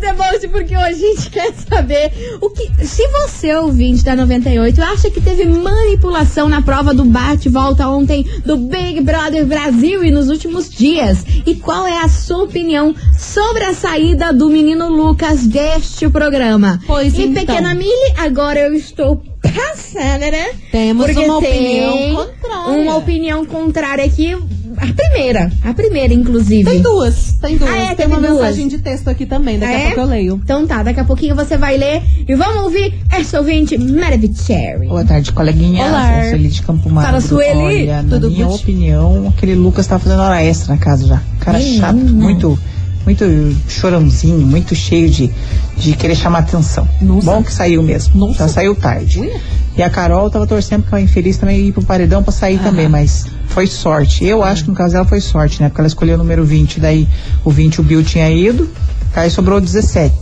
The 0.00 0.12
most, 0.12 0.46
porque 0.48 0.76
hoje 0.76 0.86
a 1.04 1.14
gente 1.14 1.30
quer 1.30 1.52
saber 1.68 2.12
o 2.40 2.50
que. 2.50 2.68
Se 2.86 3.02
você, 3.08 3.52
ouvinte 3.56 4.04
da 4.04 4.14
98, 4.14 4.80
acha 4.82 5.10
que 5.10 5.20
teve 5.20 5.44
manipulação 5.44 6.48
na 6.48 6.62
prova 6.62 6.94
do 6.94 7.04
bate-volta 7.04 7.88
ontem 7.88 8.24
do 8.44 8.56
Big 8.56 9.00
Brother 9.00 9.44
Brasil 9.44 10.04
e 10.04 10.10
nos 10.10 10.28
últimos 10.28 10.68
dias. 10.70 11.24
E 11.44 11.54
qual 11.56 11.84
é 11.86 11.98
a 12.02 12.08
sua 12.08 12.44
opinião 12.44 12.94
sobre 13.18 13.64
a 13.64 13.74
saída 13.74 14.32
do 14.32 14.48
menino 14.48 14.87
Lucas 14.88 15.46
deste 15.46 16.08
programa? 16.08 16.80
Pois 16.86 17.16
e 17.18 17.22
então. 17.22 17.44
pequena 17.46 17.74
Mili, 17.74 18.12
agora 18.16 18.60
eu 18.60 18.74
estou 18.74 19.22
passada, 19.42 20.30
né? 20.30 20.48
Temos 20.72 21.06
Porque 21.06 21.24
uma 21.24 21.40
tem 21.40 21.86
opinião 21.86 22.16
contrária. 22.26 22.82
Uma 22.82 22.96
opinião 22.96 23.44
contrária 23.44 24.04
aqui. 24.04 24.36
A 24.80 24.86
primeira, 24.94 25.50
a 25.64 25.74
primeira, 25.74 26.14
inclusive. 26.14 26.62
Tem 26.70 26.80
duas, 26.80 27.32
tem 27.42 27.56
duas. 27.56 27.68
Ah, 27.68 27.78
é, 27.78 27.94
tem 27.96 28.06
uma 28.06 28.18
duas. 28.18 28.32
mensagem 28.34 28.68
de 28.68 28.78
texto 28.78 29.08
aqui 29.08 29.26
também, 29.26 29.58
daqui 29.58 29.72
Ah, 29.72 29.76
a 29.76 29.80
é? 29.80 29.84
pouco 29.86 30.00
eu 30.02 30.06
leio. 30.06 30.40
Então 30.44 30.66
tá, 30.68 30.84
daqui 30.84 31.00
a 31.00 31.04
pouquinho 31.04 31.34
você 31.34 31.56
vai 31.56 31.76
ler 31.76 32.00
e 32.28 32.34
vamos 32.36 32.62
ouvir 32.62 32.94
essa 33.10 33.38
ouvinte 33.38 33.76
Maravicherry. 33.76 34.86
Boa 34.86 35.04
tarde, 35.04 35.32
coleguinha. 35.32 35.84
Olá. 35.84 36.18
Eu 36.26 36.30
sou 36.30 36.38
Eli 36.38 36.48
de 36.48 36.62
Campo 36.62 36.88
Magro. 36.90 37.10
Fala, 37.10 37.20
Sueli. 37.20 37.58
Olha, 37.58 38.02
na 38.02 38.08
Tudo 38.16 38.30
minha 38.30 38.46
good? 38.46 38.62
opinião, 38.62 39.28
aquele 39.36 39.56
Lucas 39.56 39.84
tá 39.86 39.98
fazendo 39.98 40.20
hora 40.22 40.40
extra 40.44 40.74
na 40.74 40.80
casa 40.80 41.06
já. 41.08 41.20
Cara 41.40 41.58
Menina. 41.58 41.80
chato, 41.86 41.96
muito, 41.96 42.56
muito 43.08 43.56
chorãozinho, 43.68 44.46
muito 44.46 44.74
cheio 44.74 45.08
de, 45.08 45.30
de 45.78 45.94
querer 45.94 46.14
chamar 46.14 46.40
atenção. 46.40 46.86
Bom 47.00 47.42
que 47.42 47.50
saiu 47.50 47.82
mesmo. 47.82 48.34
Já 48.34 48.46
saiu 48.48 48.74
tarde. 48.74 49.30
E 49.74 49.82
a 49.82 49.88
Carol 49.88 50.28
tava 50.28 50.46
torcendo 50.46 50.82
pra 50.82 51.00
infeliz 51.00 51.38
também 51.38 51.68
ir 51.68 51.72
pro 51.72 51.82
paredão 51.82 52.22
pra 52.22 52.32
sair 52.32 52.58
também, 52.58 52.86
mas 52.86 53.26
foi 53.46 53.66
sorte. 53.66 54.24
Eu 54.26 54.42
acho 54.44 54.64
que 54.64 54.70
no 54.70 54.76
caso 54.76 54.92
dela 54.92 55.06
foi 55.06 55.20
sorte, 55.22 55.62
né? 55.62 55.68
Porque 55.70 55.80
ela 55.80 55.88
escolheu 55.88 56.16
o 56.16 56.18
número 56.18 56.44
20, 56.44 56.80
daí 56.80 57.08
o 57.44 57.50
20 57.50 57.80
o 57.80 57.82
Bill 57.82 58.02
tinha 58.02 58.30
ido, 58.30 58.68
aí 59.16 59.30
sobrou 59.30 59.58
17. 59.58 60.14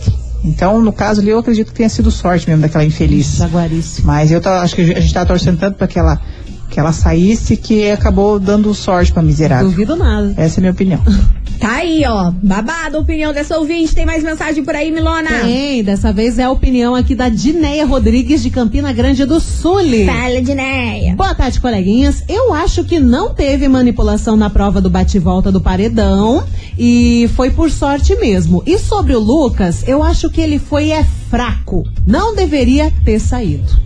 Então, 0.44 0.80
no 0.80 0.92
caso 0.92 1.20
ali, 1.20 1.30
eu 1.30 1.40
acredito 1.40 1.68
que 1.68 1.74
tenha 1.74 1.88
sido 1.88 2.08
sorte 2.10 2.46
mesmo 2.48 2.62
daquela 2.62 2.84
infeliz. 2.84 3.38
Jaguarice. 3.38 4.02
Mas 4.04 4.30
eu 4.30 4.40
tá- 4.40 4.60
acho 4.62 4.76
que 4.76 4.82
a 4.82 5.00
gente 5.00 5.12
tá 5.12 5.24
torcendo 5.26 5.58
tanto 5.58 5.76
pra 5.76 5.88
que 5.88 5.98
ela, 5.98 6.20
que 6.70 6.78
ela 6.78 6.92
saísse 6.92 7.56
que 7.56 7.90
acabou 7.90 8.38
dando 8.38 8.72
sorte 8.74 9.10
pra 9.12 9.22
miserável. 9.22 9.68
Duvido 9.70 9.96
nada. 9.96 10.32
Essa 10.36 10.56
é 10.56 10.58
a 10.58 10.60
minha 10.60 10.72
opinião. 10.72 11.00
Tá 11.58 11.76
aí, 11.76 12.04
ó. 12.06 12.30
Babado, 12.42 12.98
opinião 12.98 13.32
dessa 13.32 13.58
ouvinte. 13.58 13.94
Tem 13.94 14.06
mais 14.06 14.22
mensagem 14.22 14.64
por 14.64 14.74
aí, 14.74 14.90
Milona? 14.90 15.30
Tem, 15.42 15.82
dessa 15.82 16.12
vez 16.12 16.38
é 16.38 16.44
a 16.44 16.50
opinião 16.50 16.94
aqui 16.94 17.14
da 17.14 17.28
Dineia 17.28 17.84
Rodrigues 17.84 18.42
de 18.42 18.50
Campina 18.50 18.92
Grande 18.92 19.24
do 19.24 19.40
Sul. 19.40 19.76
Fala, 20.06 20.40
Dineia. 20.40 21.14
Boa 21.14 21.34
tarde, 21.34 21.60
coleguinhas. 21.60 22.22
Eu 22.28 22.52
acho 22.54 22.84
que 22.84 22.98
não 22.98 23.34
teve 23.34 23.68
manipulação 23.68 24.36
na 24.36 24.48
prova 24.48 24.80
do 24.80 24.88
bate-volta 24.88 25.52
do 25.52 25.60
paredão 25.60 26.44
e 26.78 27.28
foi 27.34 27.50
por 27.50 27.70
sorte 27.70 28.14
mesmo. 28.16 28.62
E 28.66 28.78
sobre 28.78 29.14
o 29.14 29.20
Lucas, 29.20 29.86
eu 29.86 30.02
acho 30.02 30.30
que 30.30 30.40
ele 30.40 30.58
foi 30.58 30.90
é 30.90 31.04
fraco. 31.28 31.84
Não 32.06 32.34
deveria 32.34 32.92
ter 33.04 33.18
saído. 33.18 33.85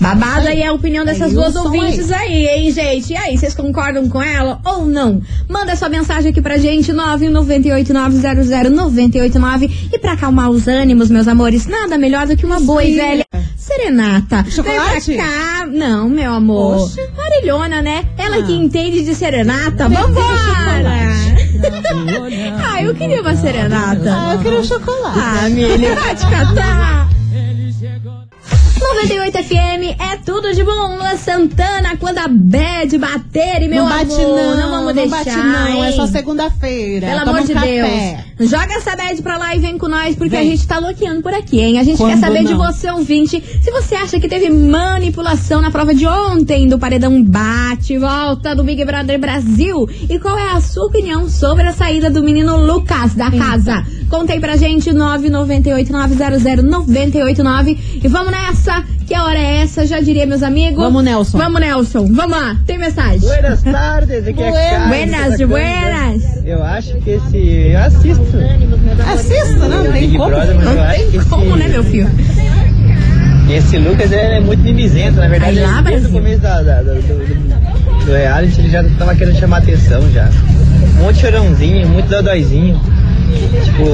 Babado 0.00 0.48
aí 0.48 0.62
é 0.62 0.66
a 0.68 0.72
opinião 0.72 1.04
dessas 1.04 1.28
Aí, 1.28 1.34
duas 1.34 1.54
ouvintes 1.56 2.10
aí. 2.10 2.46
hein, 2.48 2.70
gente? 2.70 3.12
E 3.12 3.16
aí, 3.16 3.36
vocês 3.36 3.54
concordam 3.54 4.08
com 4.08 4.22
ela 4.22 4.60
ou 4.64 4.86
não? 4.86 5.20
Manda 5.48 5.74
sua 5.76 5.88
mensagem 5.88 6.30
aqui 6.30 6.40
pra 6.40 6.56
gente, 6.58 6.92
998900989. 6.92 9.70
E 9.92 9.98
pra 9.98 10.12
acalmar 10.12 10.50
os 10.50 10.66
ânimos, 10.68 11.10
meus 11.10 11.26
amores, 11.28 11.66
nada 11.66 11.98
melhor 11.98 12.26
do 12.26 12.36
que 12.36 12.46
uma 12.46 12.60
boa 12.60 12.82
e 12.84 12.92
Sim. 12.92 12.96
velha 13.00 13.24
serenata. 13.56 14.44
Chocolate? 14.50 15.06
Vem 15.06 15.16
pra 15.18 15.26
cá. 15.26 15.66
Não, 15.66 16.08
meu 16.08 16.32
amor. 16.32 16.84
Oxe. 16.84 17.00
Marilhona, 17.16 17.82
né? 17.82 18.04
Ela 18.16 18.36
Ah. 18.38 18.42
que 18.42 18.52
entende 18.52 19.02
de 19.04 19.14
serenata. 19.14 19.88
Vambora! 19.88 21.08
ah, 22.72 22.82
eu 22.82 22.94
queria 22.94 23.20
uma 23.20 23.34
serenata. 23.36 24.14
Ah, 24.16 24.34
eu 24.34 24.38
queria 24.40 24.60
um 24.60 24.64
chocolate. 24.64 25.18
Ah, 25.18 25.48
Mili, 25.50 25.88
vai 25.94 26.14
te 26.14 26.26
catar. 26.30 27.07
98 28.80 29.38
FM 29.42 30.00
é 30.00 30.16
tudo 30.24 30.52
de 30.54 30.62
bom. 30.62 30.96
Lua 30.96 31.16
Santana, 31.16 31.96
quando 31.96 32.18
a 32.18 32.28
bad 32.28 32.96
bater, 32.98 33.62
e 33.62 33.68
meu 33.68 33.84
não 33.84 33.90
bate 33.90 34.14
amor, 34.14 34.36
não, 34.36 34.56
não 34.56 34.70
vamos 34.70 34.94
deixar. 34.94 35.24
bate 35.24 35.36
não, 35.36 35.84
é 35.84 35.90
hein? 35.90 35.96
só 35.96 36.06
segunda-feira. 36.06 37.06
Pelo 37.06 37.20
Toma 37.20 37.30
amor 37.32 37.42
um 37.42 37.46
de 37.46 37.54
café. 37.54 38.24
Deus. 38.38 38.50
Joga 38.50 38.74
essa 38.74 38.94
bad 38.96 39.20
pra 39.22 39.36
lá 39.36 39.54
e 39.56 39.58
vem 39.58 39.76
com 39.78 39.88
nós, 39.88 40.14
porque 40.14 40.30
Vem. 40.36 40.40
a 40.40 40.50
gente 40.50 40.66
tá 40.66 40.78
loqueando 40.78 41.22
por 41.22 41.34
aqui, 41.34 41.60
hein? 41.60 41.78
A 41.78 41.82
gente 41.84 41.96
quer 41.98 42.04
Quando 42.04 42.20
saber 42.20 42.44
de 42.44 42.54
não? 42.54 42.58
você, 42.58 42.88
ouvinte, 42.90 43.42
se 43.62 43.70
você 43.70 43.96
acha 43.96 44.20
que 44.20 44.28
teve 44.28 44.48
manipulação 44.48 45.60
na 45.60 45.70
prova 45.72 45.92
de 45.94 46.06
ontem 46.06 46.68
do 46.68 46.78
Paredão 46.78 47.20
Bate 47.22 47.98
Volta 47.98 48.54
do 48.54 48.62
Big 48.62 48.84
Brother 48.84 49.18
Brasil. 49.18 49.88
E 50.08 50.18
qual 50.20 50.38
é 50.38 50.52
a 50.52 50.60
sua 50.60 50.86
opinião 50.86 51.28
sobre 51.28 51.64
a 51.64 51.72
saída 51.72 52.08
do 52.10 52.22
menino 52.22 52.56
Lucas 52.56 53.14
da 53.14 53.30
casa? 53.30 53.84
Conta 54.08 54.32
aí 54.32 54.40
pra 54.40 54.56
gente, 54.56 54.90
998-900-989. 54.90 57.78
E 58.02 58.08
vamos 58.08 58.32
nessa, 58.32 58.82
que 59.06 59.14
a 59.14 59.24
hora 59.24 59.38
é 59.38 59.62
essa, 59.62 59.86
já 59.86 60.00
diria, 60.00 60.26
meus 60.26 60.42
amigos. 60.42 60.82
Vamos, 60.82 61.04
Nelson. 61.04 61.38
Vamos, 61.38 61.60
Nelson. 61.60 62.06
Vamos 62.12 62.36
lá, 62.36 62.56
tem 62.66 62.76
mensagem. 62.78 63.20
Buenas 63.20 63.62
tardes, 63.62 64.26
aqui 64.26 64.42
é 64.42 64.50
Carlos. 64.52 64.88
Buenas, 64.88 65.40
buenas. 65.48 66.44
Eu 66.46 66.64
acho 66.64 66.94
que 66.98 67.10
esse. 67.10 67.36
Eu 67.72 67.78
assisto. 67.80 68.24
Assista, 69.12 69.68
não, 69.68 69.82
tem 69.92 70.00
Big 70.00 70.16
como. 70.16 70.30
Brother, 70.30 70.54
Não 70.58 70.82
acho 70.82 71.04
que 71.04 71.10
tem 71.10 71.20
esse, 71.20 71.28
como, 71.28 71.56
né, 71.56 71.68
meu 71.68 71.84
filho? 71.84 72.08
esse 73.50 73.76
Lucas 73.78 74.10
é 74.12 74.40
muito 74.40 74.62
mimizento, 74.62 75.16
na 75.16 75.28
verdade. 75.28 75.58
Aí 75.58 75.64
lá, 75.64 75.80
desde 75.82 76.08
o 76.08 76.12
começo 76.12 76.40
da, 76.40 76.62
da- 76.62 76.82
do, 76.82 76.94
do, 76.94 78.04
do 78.06 78.12
reality 78.12 78.60
ele 78.60 78.70
já 78.70 78.82
tava 78.98 79.14
querendo 79.14 79.38
chamar 79.38 79.58
atenção 79.58 80.00
já. 80.12 80.28
Um 80.98 81.02
monte 81.04 81.16
de 81.16 81.20
chorãozinho, 81.22 81.88
muito 81.88 82.08
dodóizinho. 82.08 82.80
Tipo, 83.64 83.84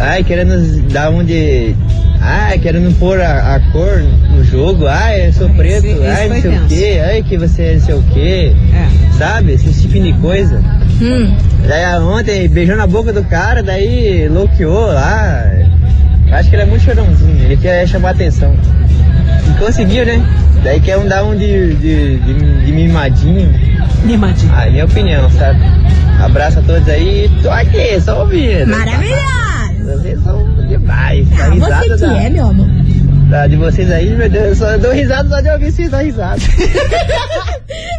ai, 0.00 0.24
querendo 0.24 0.82
dar 0.92 1.10
um 1.10 1.24
de. 1.24 1.74
Ai, 2.20 2.58
querendo 2.58 2.96
pôr 2.98 3.20
a, 3.20 3.56
a 3.56 3.60
cor 3.72 4.02
no 4.30 4.44
jogo. 4.44 4.86
Ai, 4.86 5.28
eu 5.28 5.32
sou 5.32 5.48
preto. 5.50 5.86
esse 5.86 6.06
ai, 6.06 6.28
não 6.28 6.40
sei 6.40 6.50
o 6.50 6.54
tenso. 6.54 6.68
quê. 6.68 7.00
Ai, 7.04 7.22
que 7.22 7.38
você 7.38 7.62
é 7.62 7.74
não 7.74 7.80
sei 7.80 7.94
o 7.94 8.02
quê. 8.12 8.52
É. 8.74 9.12
Sabe? 9.18 9.52
Esse 9.52 9.82
tipo 9.82 10.00
de 10.00 10.12
coisa. 10.14 10.62
Hum. 11.00 11.36
Daí 11.66 11.98
ontem 12.00 12.48
beijou 12.48 12.76
na 12.76 12.86
boca 12.86 13.12
do 13.12 13.24
cara, 13.24 13.62
daí 13.62 14.28
loqueou 14.28 14.86
lá. 14.86 15.44
Acho 16.32 16.48
que 16.48 16.56
ele 16.56 16.62
é 16.62 16.66
muito 16.66 16.82
chorãozinho, 16.82 17.44
ele 17.44 17.56
quer 17.58 17.86
chamar 17.86 18.10
atenção. 18.10 18.54
Conseguiu, 19.58 20.04
né? 20.06 20.24
Daí 20.62 20.80
quer 20.80 20.96
um 20.98 21.06
dar 21.06 21.24
um 21.24 21.36
de, 21.36 21.74
de, 21.76 22.18
de, 22.18 22.64
de 22.66 22.72
mimadinho. 22.72 23.52
Mimadinho. 24.04 24.52
Ah, 24.54 24.66
é 24.66 24.70
minha 24.70 24.84
opinião, 24.84 25.28
sabe? 25.30 25.60
Abraço 26.22 26.60
a 26.60 26.62
todos 26.62 26.88
aí. 26.88 27.30
Tô 27.42 27.50
aqui, 27.50 28.00
só 28.00 28.20
ouvindo. 28.20 28.68
Maravilhoso. 28.68 29.22
Vocês 29.84 30.22
são 30.22 30.66
demais. 30.68 31.26
A 31.40 31.46
Ah, 31.46 31.50
você 31.50 31.88
que 31.88 31.96
da, 31.96 32.22
é, 32.22 32.30
meu 32.30 32.46
amor. 32.46 32.66
Da- 33.32 33.46
de 33.46 33.56
vocês 33.56 33.90
aí, 33.90 34.10
meu 34.14 34.28
Deus, 34.28 34.44
eu 34.44 34.54
só 34.56 34.76
dou 34.78 34.92
risada 34.92 35.26
só 35.28 35.40
de 35.40 35.48
ouvir 35.50 35.72
vocês 35.72 35.90
dar 35.90 36.02
risada. 36.02 36.40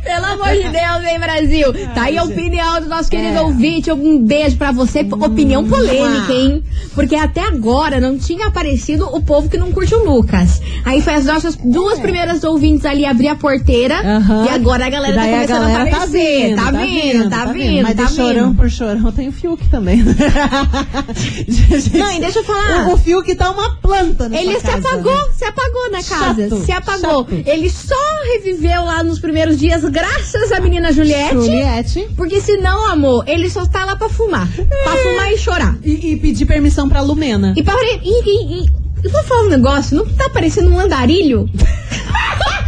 Pelo 0.04 0.26
amor 0.26 0.50
de 0.50 0.63
Deus, 0.69 1.04
hein, 1.12 1.19
Brasil? 1.19 1.74
Tá 1.96 2.04
aí 2.04 2.17
a 2.17 2.24
opinião 2.24 2.80
do 2.82 2.88
nosso 2.88 3.10
querido 3.10 3.39
ouvinte. 3.41 3.91
Um 3.91 4.22
beijo 4.24 4.58
pra 4.58 4.72
você. 4.72 5.00
Opinião 5.00 5.67
polêmica, 5.67 6.32
hein? 6.32 6.63
Porque 6.93 7.15
até 7.15 7.41
agora 7.41 8.00
não 8.00 8.17
tinha 8.17 8.48
aparecido 8.48 9.06
o 9.06 9.22
povo 9.24 9.50
que 9.50 9.58
não 9.58 9.72
curte 9.72 9.96
o 9.96 10.04
Lucas. 10.04 10.62
Aí 10.86 11.02
foi 11.02 11.13
as 11.15 11.26
nossas 11.26 11.56
duas 11.56 12.00
primeiras 12.00 12.43
ouvintes 12.43 12.86
ali 12.86 13.06
abrir 13.06 13.30
a 13.30 13.36
porteira. 13.36 13.96
Aham. 14.02 14.46
E 14.46 14.50
agora 14.50 14.86
a 14.86 14.89
galera 14.89 15.15
tá 15.15 15.22
começando 15.24 15.48
galera 15.48 15.80
a 15.80 15.84
aparecer. 15.88 16.56
tá 16.56 16.72
vindo, 16.72 17.30
tá 17.30 17.46
vindo, 17.46 17.84
Mas 17.84 17.96
tá 17.96 18.04
de 18.04 18.15
chorão 18.15 18.48
vindo. 18.50 18.58
por 18.58 18.69
chorão 18.69 19.12
tem 19.12 19.30
o 19.30 19.32
Fiuk 19.32 19.67
também. 19.69 20.04
né? 20.04 20.13
Não, 21.98 22.12
e 22.15 22.19
deixa 22.19 22.39
eu 22.39 22.43
falar. 22.43 22.88
O, 22.89 22.93
o 22.93 22.98
Fiuk 22.98 23.34
tá 23.36 23.50
uma 23.50 23.78
planta 23.78 24.30
nessa 24.30 24.43
Ele 24.43 24.60
se 24.60 24.69
apagou, 24.69 25.15
né? 25.15 25.23
Se 25.34 25.46
apagou 25.46 25.92
na 25.92 26.04
casa. 26.04 26.50
Chato, 26.50 26.66
se 26.66 26.72
apagou. 26.72 27.28
chato. 27.30 27.44
Ele 27.46 27.70
só 27.70 27.96
reviveu 28.34 28.84
lá 28.84 29.04
nos 29.04 29.20
primeiros 29.20 29.58
dias, 29.58 29.84
graças 29.86 30.52
à 30.52 30.60
menina 30.60 30.92
Juliette. 30.92 31.34
Juliette. 31.34 32.10
Porque 32.16 32.42
senão, 32.42 32.86
amor, 32.90 33.24
ele 33.28 33.50
só 33.50 33.66
tá 33.66 33.86
lá 33.86 33.96
pra 33.96 34.10
fumar. 34.10 34.48
Pra 34.48 34.96
fumar 34.98 35.32
e 35.32 35.38
chorar. 35.38 35.78
E, 35.84 36.12
e 36.12 36.18
pedir 36.18 36.46
permissão 36.46 36.88
pra 36.88 37.02
Lumena. 37.02 37.54
E 37.56 37.64
pra. 37.64 37.76
E, 37.84 38.00
e, 38.04 38.64
e, 38.64 38.70
eu 39.04 39.12
vou 39.12 39.24
falar 39.24 39.44
um 39.44 39.50
negócio, 39.50 39.98
não 39.98 40.06
tá 40.06 40.30
parecendo 40.30 40.70
um 40.70 40.80
andarilho? 40.80 41.50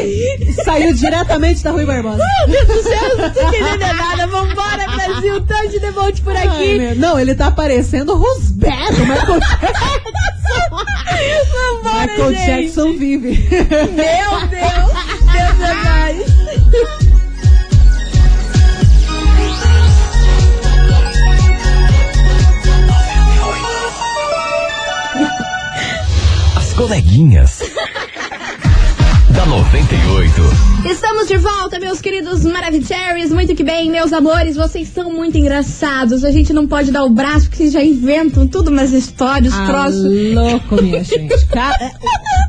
Oxi! 0.00 0.62
Saiu 0.64 0.94
diretamente 0.94 1.62
da 1.62 1.70
Rui 1.70 1.84
Barbosa. 1.84 2.22
Meu 2.48 2.64
Deus 2.66 2.66
do 2.66 2.82
céu, 2.82 3.08
eu 3.10 3.16
não 3.18 3.30
tô 3.32 3.40
entendendo 3.42 3.82
é 3.82 3.92
nada. 3.92 4.26
Vambora, 4.26 4.86
Brasil, 4.88 5.40
tanto 5.42 5.68
de 5.70 5.78
devolte 5.80 6.22
por 6.22 6.36
Ai, 6.36 6.46
aqui. 6.46 6.78
meu- 6.78 6.96
não, 6.96 7.18
ele 7.20 7.34
tá 7.34 7.50
parecendo 7.50 8.14
Rosberto, 8.16 9.00
Michael 9.00 9.40
Jackson. 9.40 10.70
Vambora, 11.52 12.06
Michael 12.06 12.30
gente. 12.34 12.46
Jackson 12.46 12.92
vive. 12.98 13.48
Meu 13.50 14.48
Deus, 14.48 14.92
Deus 15.32 15.60
é 15.60 15.74
mais. 15.84 16.32
As 26.56 26.72
coleguinhas. 26.74 27.60
Da 29.44 29.48
98. 29.48 30.81
Estamos 30.84 31.28
de 31.28 31.36
volta, 31.36 31.78
meus 31.78 32.00
queridos 32.00 32.44
Maravicheries. 32.44 33.30
Muito 33.32 33.54
que 33.54 33.62
bem, 33.62 33.90
meus 33.90 34.12
amores. 34.12 34.56
Vocês 34.56 34.88
são 34.88 35.12
muito 35.12 35.38
engraçados. 35.38 36.24
A 36.24 36.30
gente 36.30 36.52
não 36.52 36.66
pode 36.66 36.90
dar 36.90 37.04
o 37.04 37.10
braço, 37.10 37.42
porque 37.48 37.56
vocês 37.58 37.72
já 37.72 37.82
inventam 37.84 38.46
tudo 38.48 38.68
umas 38.70 38.92
histórias, 38.92 39.52
Ah, 39.54 39.66
troços. 39.66 40.34
louco, 40.34 40.82
minha 40.82 41.02
gente. 41.04 41.46
Cara, 41.46 41.76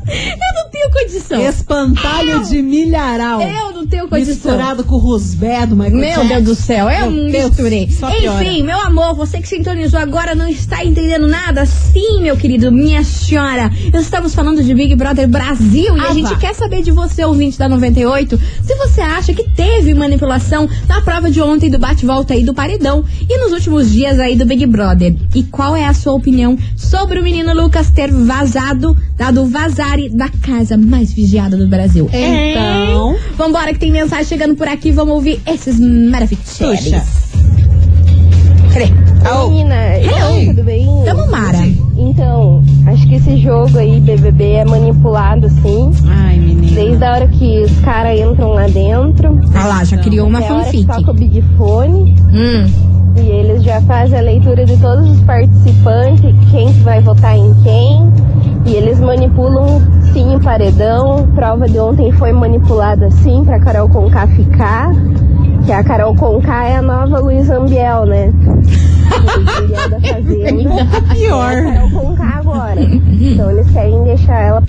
Eu 0.06 0.62
não 0.64 0.70
tenho 0.70 0.90
condição. 0.90 1.40
espantalho 1.40 2.44
de 2.44 2.60
milharal. 2.60 3.40
Eu 3.40 3.72
não 3.72 3.86
tenho 3.86 4.08
condição. 4.08 4.34
Misturado 4.34 4.84
com 4.84 4.96
o 4.96 4.98
Rusbé 4.98 5.64
do 5.66 5.76
Michael 5.76 5.94
Meu 5.96 6.08
Jackson. 6.10 6.26
Deus 6.28 6.42
do 6.44 6.54
céu, 6.54 6.86
Deus, 7.30 7.50
misturei. 7.50 7.84
Enfim, 7.84 8.62
meu 8.64 8.78
amor, 8.80 9.14
você 9.14 9.38
que 9.40 9.48
sintonizou 9.48 9.98
agora 10.00 10.34
não 10.34 10.48
está 10.48 10.84
entendendo 10.84 11.26
nada? 11.28 11.64
Sim, 11.66 12.20
meu 12.20 12.36
querido, 12.36 12.70
minha 12.72 13.02
senhora. 13.04 13.70
Estamos 13.94 14.34
falando 14.34 14.62
de 14.62 14.74
Big 14.74 14.94
Brother 14.96 15.28
Brasil 15.28 15.96
e 15.96 16.00
Ah, 16.00 16.10
a 16.10 16.14
gente 16.14 16.30
vá. 16.30 16.36
quer 16.36 16.54
saber 16.54 16.82
de 16.82 16.90
você, 16.90 17.24
ouvinte 17.24 17.56
da 17.58 17.68
98, 17.68 18.23
se 18.30 18.74
você 18.76 19.00
acha 19.00 19.32
que 19.32 19.44
teve 19.50 19.94
manipulação 19.94 20.68
na 20.88 21.00
prova 21.00 21.30
de 21.30 21.40
ontem 21.40 21.70
do 21.70 21.78
bate-volta 21.78 22.34
aí 22.34 22.44
do 22.44 22.54
Paredão 22.54 23.04
e 23.28 23.38
nos 23.38 23.52
últimos 23.52 23.90
dias 23.90 24.18
aí 24.18 24.36
do 24.36 24.44
Big 24.44 24.66
Brother. 24.66 25.14
E 25.34 25.42
qual 25.44 25.76
é 25.76 25.84
a 25.86 25.94
sua 25.94 26.12
opinião 26.12 26.58
sobre 26.76 27.18
o 27.18 27.22
menino 27.22 27.54
Lucas 27.54 27.90
ter 27.90 28.10
vazado, 28.10 28.96
dado 29.16 29.42
o 29.42 29.46
vazare 29.46 30.08
da 30.08 30.28
casa 30.28 30.76
mais 30.76 31.12
vigiada 31.12 31.56
do 31.56 31.68
Brasil? 31.68 32.08
Então? 32.12 33.16
Vambora 33.36 33.72
que 33.72 33.78
tem 33.78 33.92
mensagem 33.92 34.24
chegando 34.24 34.56
por 34.56 34.68
aqui, 34.68 34.90
vamos 34.90 35.14
ouvir 35.14 35.40
esses 35.46 35.78
maravilhosos. 35.78 36.58
Puxa. 36.58 37.04
Cadê? 38.72 39.13
Menina, 39.24 39.74
Hello. 39.98 40.46
tudo 40.46 40.64
bem? 40.64 40.86
Tamo 41.04 41.30
Mara. 41.30 41.58
Então, 41.96 42.62
acho 42.86 43.06
que 43.08 43.14
esse 43.14 43.38
jogo 43.38 43.78
aí, 43.78 44.00
BBB, 44.00 44.52
é 44.52 44.64
manipulado, 44.64 45.48
sim. 45.48 45.90
Ai, 46.06 46.36
menina. 46.38 46.74
Desde 46.74 47.04
a 47.04 47.12
hora 47.12 47.28
que 47.28 47.62
os 47.62 47.80
caras 47.80 48.18
entram 48.20 48.52
lá 48.52 48.66
dentro. 48.66 49.40
Ah 49.54 49.66
lá, 49.66 49.84
já 49.84 49.96
criou 49.98 50.26
uma 50.28 50.42
que 50.42 50.48
fanfic. 50.48 50.86
toca 50.86 51.10
o 51.10 51.14
Big 51.14 51.42
Fone. 51.56 52.14
Hum. 52.32 52.66
E 53.16 53.20
eles 53.20 53.62
já 53.62 53.80
fazem 53.82 54.18
a 54.18 54.22
leitura 54.22 54.64
de 54.64 54.76
todos 54.76 55.08
os 55.08 55.20
participantes, 55.20 56.34
quem 56.50 56.72
que 56.72 56.80
vai 56.80 57.00
votar 57.00 57.36
em 57.36 57.54
quem. 57.62 58.12
E 58.66 58.74
eles 58.74 58.98
manipulam 58.98 59.80
sim 60.12 60.34
o 60.34 60.40
paredão. 60.40 61.28
Prova 61.34 61.68
de 61.68 61.78
ontem 61.78 62.10
foi 62.12 62.32
manipulada 62.32 63.10
sim 63.10 63.44
pra 63.44 63.60
Carol 63.60 63.88
Conká 63.88 64.26
ficar. 64.26 64.90
Que 65.64 65.72
a 65.72 65.82
Carol 65.84 66.14
Conká 66.16 66.64
é 66.64 66.76
a 66.76 66.82
nova 66.82 67.20
Luiz 67.20 67.48
Ambiel, 67.50 68.04
né? 68.04 68.32
Mulher 69.20 69.88
da 69.88 70.00
Fazenda. 70.00 71.14
Pior. 71.14 71.52
É 71.52 71.90
Conká 71.90 72.24
agora. 72.38 72.80
Então 72.80 73.50
eles 73.50 73.70
querem 73.70 74.04
deixar 74.04 74.40
ela 74.40 74.62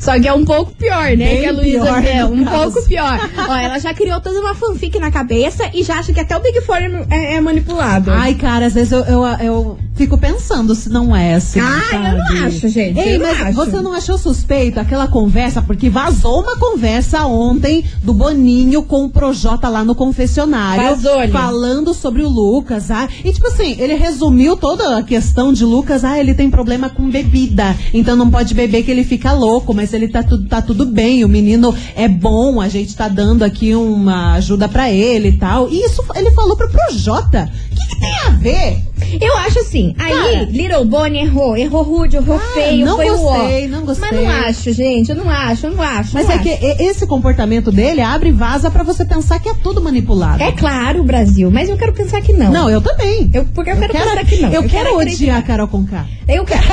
Só 0.00 0.18
que 0.18 0.28
é 0.28 0.32
um 0.32 0.44
pouco 0.44 0.72
pior, 0.74 1.04
né? 1.16 1.16
Bem 1.16 1.40
que 1.40 1.46
a 1.46 1.52
Luísa 1.52 1.84
pior, 1.84 2.04
é 2.04 2.24
um 2.24 2.44
caso. 2.44 2.72
pouco 2.72 2.88
pior. 2.88 3.30
Ó, 3.48 3.56
ela 3.56 3.78
já 3.78 3.94
criou 3.94 4.20
toda 4.20 4.40
uma 4.40 4.54
fanfic 4.54 4.98
na 4.98 5.10
cabeça 5.10 5.70
e 5.74 5.82
já 5.82 5.98
acha 5.98 6.12
que 6.12 6.20
até 6.20 6.36
o 6.36 6.40
Big 6.40 6.60
Four 6.62 6.78
é, 7.10 7.34
é 7.34 7.40
manipulado. 7.40 8.10
Ai, 8.10 8.34
cara, 8.34 8.66
às 8.66 8.74
vezes 8.74 8.92
eu, 8.92 9.04
eu, 9.04 9.24
eu 9.40 9.78
fico 10.00 10.16
pensando 10.16 10.74
se 10.74 10.88
não 10.88 11.14
é 11.14 11.34
assim. 11.34 11.60
Ah, 11.60 11.82
eu 11.92 12.16
não 12.38 12.46
acho, 12.46 12.68
gente, 12.68 12.98
Ei, 12.98 13.16
eu 13.16 13.20
não 13.20 13.26
mas 13.26 13.40
acho. 13.42 13.52
você 13.52 13.82
não 13.82 13.92
achou 13.92 14.16
suspeito 14.16 14.80
aquela 14.80 15.06
conversa? 15.06 15.60
Porque 15.60 15.90
vazou 15.90 16.40
uma 16.40 16.56
conversa 16.56 17.26
ontem 17.26 17.84
do 18.02 18.14
Boninho 18.14 18.82
com 18.82 19.04
o 19.04 19.10
Projota 19.10 19.68
lá 19.68 19.84
no 19.84 19.94
confessionário. 19.94 20.82
Vazou-lhe. 20.82 21.30
Falando 21.30 21.92
sobre 21.92 22.22
o 22.22 22.30
Lucas. 22.30 22.90
Ah, 22.90 23.06
e 23.22 23.30
tipo 23.30 23.46
assim, 23.48 23.76
ele 23.78 23.92
resumiu 23.94 24.56
toda 24.56 24.96
a 24.96 25.02
questão 25.02 25.52
de 25.52 25.66
Lucas. 25.66 26.02
Ah, 26.02 26.18
ele 26.18 26.32
tem 26.32 26.50
problema 26.50 26.88
com 26.88 27.10
bebida. 27.10 27.76
Então 27.92 28.16
não 28.16 28.30
pode 28.30 28.54
beber 28.54 28.82
que 28.82 28.90
ele 28.90 29.04
fica 29.04 29.34
louco. 29.34 29.74
Mas 29.74 29.92
ele 29.92 30.08
tá, 30.08 30.22
tudo 30.22 30.48
tá 30.48 30.62
tudo 30.62 30.86
bem. 30.86 31.26
O 31.26 31.28
menino 31.28 31.74
é 31.94 32.08
bom. 32.08 32.58
A 32.58 32.68
gente 32.68 32.96
tá 32.96 33.06
dando 33.06 33.42
aqui 33.42 33.74
uma 33.74 34.32
ajuda 34.36 34.66
pra 34.66 34.90
ele 34.90 35.28
e 35.28 35.36
tal. 35.36 35.68
E 35.68 35.84
isso 35.84 36.02
ele 36.14 36.30
falou 36.30 36.56
pro 36.56 36.70
Projota. 36.70 37.52
O 37.70 37.74
que, 37.76 37.86
que 37.88 38.00
tem 38.00 38.14
a 38.26 38.30
ver? 38.30 38.89
Eu 39.20 39.36
acho 39.38 39.58
assim, 39.60 39.94
aí 39.98 40.12
Cara. 40.12 40.48
Little 40.50 40.84
Bonnie 40.84 41.22
errou, 41.22 41.56
errou 41.56 41.82
rude, 41.82 42.16
errou 42.16 42.38
feio, 42.54 42.84
não 42.84 42.96
foi 42.96 43.10
o 43.10 43.24
ó. 43.24 43.38
gostei, 43.38 43.68
não 43.68 43.84
gostei. 43.84 44.10
Mas 44.10 44.20
não 44.20 44.30
acho, 44.48 44.72
gente, 44.72 45.10
eu 45.10 45.16
não 45.16 45.28
acho, 45.30 45.66
eu 45.66 45.70
não 45.72 45.82
acho. 45.82 46.10
Mas 46.14 46.26
não 46.26 46.34
é 46.34 46.38
que 46.38 46.52
acho. 46.52 46.64
e- 46.64 46.86
esse 46.86 47.06
comportamento 47.06 47.72
dele 47.72 48.00
abre 48.00 48.30
vaza 48.30 48.70
pra 48.70 48.82
você 48.82 49.04
pensar 49.04 49.38
que 49.40 49.48
é 49.48 49.54
tudo 49.54 49.80
manipulado. 49.80 50.42
É 50.42 50.52
claro, 50.52 51.02
Brasil, 51.02 51.50
mas 51.50 51.68
eu 51.68 51.76
quero 51.76 51.92
pensar 51.92 52.20
que 52.20 52.32
não. 52.32 52.50
Não, 52.50 52.70
eu 52.70 52.80
também. 52.80 53.30
Eu, 53.32 53.44
porque 53.46 53.70
eu, 53.70 53.76
quero, 53.76 53.92
pensar 53.92 54.24
que 54.24 54.36
não. 54.38 54.52
Eu, 54.52 54.62
quero 54.64 54.90
acreditar. 54.94 55.22
odiar 55.22 55.38
a 55.38 55.42
Carol 55.42 55.68
Conká. 55.68 56.06
Eu 56.28 56.44
quero. 56.44 56.60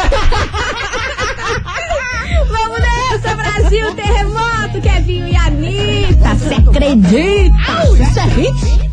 Vamos 2.49 2.79
nessa, 2.79 3.35
Brasil! 3.35 3.93
Terremoto, 3.95 4.81
Kevinho 4.81 5.27
e 5.27 5.35
Anitta! 5.35 6.35
Você 6.35 6.53
acredita? 6.55 8.03
Isso 8.03 8.19
é 8.19 8.23
hit? 8.23 8.91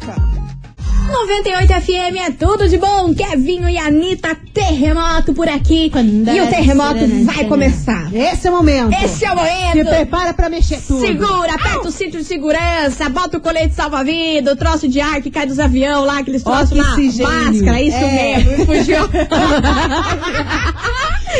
98 1.15 1.73
FM 1.81 2.17
é 2.27 2.31
tudo 2.33 2.69
de 2.69 2.77
bom. 2.77 3.15
Kevinho 3.15 3.69
e 3.69 3.79
Anitta, 3.79 4.37
terremoto 4.53 5.33
por 5.33 5.49
aqui. 5.49 5.91
e 5.95 6.41
o 6.41 6.47
terremoto 6.49 6.99
vai 7.25 7.45
começar. 7.45 8.13
Esse 8.15 8.49
é 8.49 8.51
o 8.51 8.55
momento. 8.57 8.93
Esse 9.05 9.25
é 9.25 9.33
o 9.33 9.37
momento. 9.37 9.73
Se 9.79 9.85
prepara 9.85 10.35
pra 10.35 10.49
mexer 10.51 10.81
tudo. 10.87 11.01
Segura, 11.07 11.55
aperta 11.55 11.89
o 11.89 11.91
cinto 11.93 12.19
de 12.19 12.25
segurança, 12.25 13.09
bota 13.09 13.37
o 13.37 13.41
colete 13.41 13.75
salva-vida, 13.75 14.53
o 14.53 14.57
troço 14.57 14.89
de 14.89 15.01
ar 15.01 15.23
que 15.23 15.31
cai 15.31 15.47
dos 15.47 15.59
aviões 15.61 16.05
lá, 16.05 16.19
aqueles 16.19 16.43
troços 16.43 16.77
lá, 16.77 16.93
Oxigênio. 16.93 17.33
máscara, 17.33 17.81
isso 17.81 17.97
É. 17.97 18.39
mesmo, 18.39 18.67
fugiu. 18.67 19.09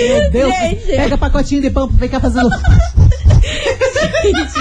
Meu 0.09 0.31
Deus. 0.31 0.55
Gente. 0.55 0.87
Pega 0.87 1.19
pacotinho 1.19 1.63
de 1.63 1.71
pão 1.71 1.89
pra 1.89 1.99
ficar 1.99 2.21
fazendo. 2.21 2.49
Gente, 4.25 4.53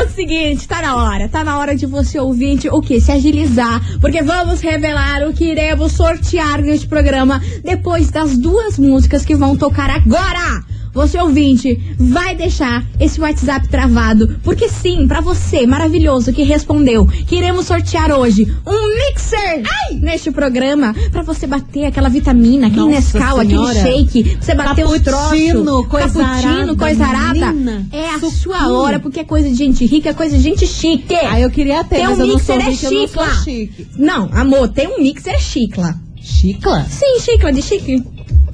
é 0.00 0.04
o 0.04 0.08
seguinte, 0.08 0.66
tá 0.66 0.80
na 0.80 0.96
hora, 0.96 1.28
tá 1.28 1.44
na 1.44 1.58
hora 1.58 1.76
de 1.76 1.84
você 1.84 2.18
ouvinte 2.18 2.68
o 2.70 2.80
que? 2.80 3.00
Se 3.00 3.12
agilizar, 3.12 3.82
porque 4.00 4.22
vamos 4.22 4.60
revelar 4.60 5.28
o 5.28 5.32
que 5.34 5.44
iremos 5.44 5.92
sortear 5.92 6.62
neste 6.62 6.86
programa 6.86 7.40
depois 7.62 8.10
das 8.10 8.38
duas 8.38 8.78
músicas 8.78 9.26
que 9.26 9.34
vão 9.34 9.56
tocar 9.56 9.90
agora. 9.90 10.64
Você 11.00 11.18
ouvinte, 11.18 11.80
vai 11.98 12.34
deixar 12.36 12.84
esse 13.00 13.18
WhatsApp 13.18 13.66
travado, 13.68 14.38
porque 14.42 14.68
sim, 14.68 15.08
pra 15.08 15.22
você, 15.22 15.66
maravilhoso, 15.66 16.30
que 16.30 16.42
respondeu, 16.42 17.06
que 17.06 17.36
iremos 17.36 17.64
sortear 17.64 18.12
hoje 18.12 18.46
um 18.66 18.96
mixer 19.08 19.62
neste 20.02 20.30
programa, 20.30 20.94
pra 21.10 21.22
você 21.22 21.46
bater 21.46 21.86
aquela 21.86 22.10
vitamina, 22.10 22.66
aquele 22.66 22.82
Nossa 22.82 23.18
Nescau, 23.18 23.40
aquele 23.40 23.72
shake, 23.80 24.24
pra 24.36 24.42
você 24.42 24.54
bater 24.54 24.84
os 24.84 24.98
Cappuccino, 24.98 25.64
troços, 25.64 25.86
coisa 25.88 26.22
cappuccino, 26.22 26.76
coisa 26.76 27.06
arada. 27.06 27.52
menina. 27.52 27.86
É 27.92 28.10
a 28.10 28.12
Suquinho. 28.20 28.30
sua 28.32 28.68
hora, 28.70 29.00
porque 29.00 29.20
é 29.20 29.24
coisa 29.24 29.48
de 29.48 29.54
gente 29.54 29.86
rica, 29.86 30.10
é 30.10 30.12
coisa 30.12 30.36
de 30.36 30.42
gente 30.42 30.66
chique. 30.66 31.14
Ah, 31.14 31.40
eu 31.40 31.48
queria 31.50 31.82
ter, 31.82 31.96
Tem 31.96 32.08
um 32.08 32.10
eu 32.10 32.26
não 32.26 32.38
sou 32.38 32.56
mixer 32.56 32.60
é 32.60 32.90
não 32.92 33.06
chicla. 33.08 33.34
chique. 33.42 33.86
Não, 33.96 34.28
amor, 34.34 34.68
tem 34.68 34.86
um 34.86 35.02
mixer 35.02 35.40
chicla. 35.40 35.98
Chicla? 36.20 36.84
Sim, 36.90 37.20
chicla 37.20 37.50
de 37.50 37.62
chique. 37.62 38.04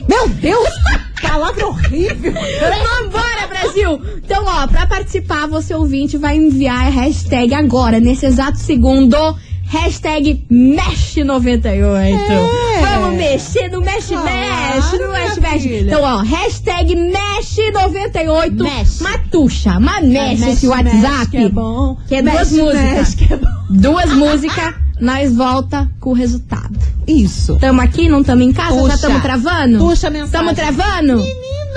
Meu 0.09 0.29
Deus! 0.29 0.69
Palavra 1.29 1.67
horrível! 1.67 2.33
Vambora, 2.33 3.47
Brasil! 3.49 4.01
Então, 4.25 4.45
ó, 4.47 4.67
pra 4.67 4.87
participar, 4.87 5.47
você 5.47 5.75
ouvinte 5.75 6.17
vai 6.17 6.37
enviar 6.37 6.87
a 6.87 6.91
hashtag 6.91 7.55
agora, 7.55 8.01
nesse 8.01 8.27
exato 8.27 8.59
segundo. 8.59 9.17
Hashtag 9.69 10.47
Mexe98. 10.49 12.17
Vamos 12.81 13.17
mexer 13.17 13.69
no 13.69 13.81
Mexe 13.81 14.15
Claro, 14.15 14.25
Mexe, 14.25 14.99
no 14.99 15.09
Mexe 15.11 15.41
Mexe. 15.41 15.69
Então, 15.81 16.03
ó, 16.03 16.23
hashtag 16.23 16.95
Mexe98. 16.95 18.63
Mexe. 18.63 19.03
Matuxa, 19.03 19.81
mas 19.81 20.05
mexe 20.07 20.41
mexe, 20.45 20.51
esse 20.53 20.69
WhatsApp. 20.69 21.31
que 21.31 21.37
é 21.39 21.49
bom. 21.49 21.97
Que 22.07 22.15
é 22.17 22.23
Mexe, 22.23 22.55
duas 22.57 22.75
músicas. 22.75 23.17
é. 23.31 23.41
Duas 23.71 24.13
músicas, 24.13 24.75
nós 25.01 25.35
volta 25.35 25.91
com 25.99 26.11
o 26.11 26.15
resultado. 26.15 26.79
Isso. 27.07 27.57
Tamo 27.59 27.81
aqui, 27.81 28.09
não 28.09 28.23
tamo 28.23 28.43
em 28.43 28.53
casa, 28.53 28.77
Puxa. 28.77 28.97
já 28.97 28.99
tamo 28.99 29.21
travando? 29.21 29.79
Puxa 29.79 30.09
a 30.09 30.11
mensagem. 30.11 30.33
Tamo 30.33 30.55
travando? 30.55 31.23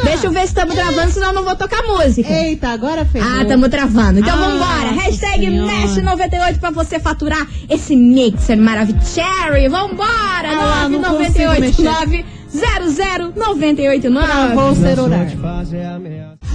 Deixa 0.03 0.27
eu 0.27 0.31
ver 0.31 0.47
se 0.47 0.53
tamo 0.53 0.73
travando, 0.73 1.11
senão 1.11 1.27
eu 1.29 1.33
não 1.33 1.43
vou 1.43 1.55
tocar 1.57 1.83
música. 1.83 2.31
Eita, 2.31 2.69
agora 2.69 3.05
ferrou. 3.05 3.29
Ah, 3.41 3.45
tamo 3.45 3.67
travando. 3.67 4.19
Então 4.19 4.33
Ah, 4.33 4.37
vambora. 4.49 4.91
Hashtag 5.01 5.45
Senhora. 5.45 5.71
Mexe98 5.73 6.57
pra 6.59 6.71
você 6.71 6.99
faturar 6.99 7.45
esse 7.69 7.95
mixer 7.95 8.57
maravilhoso. 8.57 9.05
Vambora! 9.69 10.49
Ah, 10.51 10.87
não 10.89 10.99
consigo 11.01 11.43
998 11.43 11.61
mexer. 11.61 11.83
900 12.53 13.33
Travou 14.25 14.71
o 14.71 14.75
celular. 14.75 15.27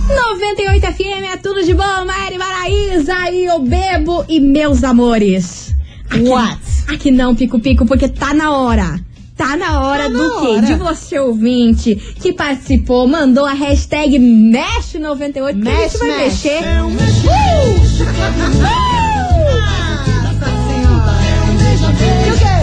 98 0.09 0.87
FM 0.87 1.33
é 1.33 1.37
tudo 1.37 1.63
de 1.65 1.75
bom, 1.75 2.05
Mari 2.07 2.39
Maraísa 2.39 3.31
e 3.31 3.45
eu 3.45 3.61
bebo 3.61 4.25
e 4.29 4.41
meus 4.41 4.83
amores. 4.85 5.74
Aqui, 6.11 6.29
What? 6.29 6.59
Aqui 6.89 7.11
não, 7.11 7.35
Pico 7.35 7.59
Pico, 7.59 7.87
porque 7.87 8.09
tá 8.09 8.33
na 8.35 8.53
hora. 8.57 9.01
Tá 9.37 9.57
na 9.57 9.81
hora 9.81 10.05
Tá 10.05 10.09
do 10.11 10.17
na 10.35 10.41
quê? 10.41 10.47
hora. 10.47 10.63
De 10.63 10.75
você 10.75 11.19
ouvinte 11.19 11.95
que 12.21 12.33
participou, 12.33 13.09
mandou 13.09 13.45
a 13.45 13.53
hashtag 13.53 14.17
Mexe98, 14.19 15.33
que 15.33 15.39
a 15.41 15.53
gente 15.53 15.65
Mexe, 15.65 15.99
vai 15.99 16.09
mexe. 16.09 16.49
mexer. 16.49 17.65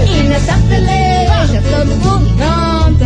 E 0.08 0.24
nessa 0.24 0.58
peleja 0.68 1.62
todo 1.70 1.88
mundo 1.88 2.36
pronto. 2.36 3.06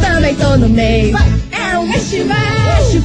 Também 0.00 0.34
tô 0.36 0.56
no 0.56 0.68
meio. 0.68 1.16
É 1.50 1.78
o 1.78 1.86
mexe 1.86 2.22
mexe. 2.24 3.02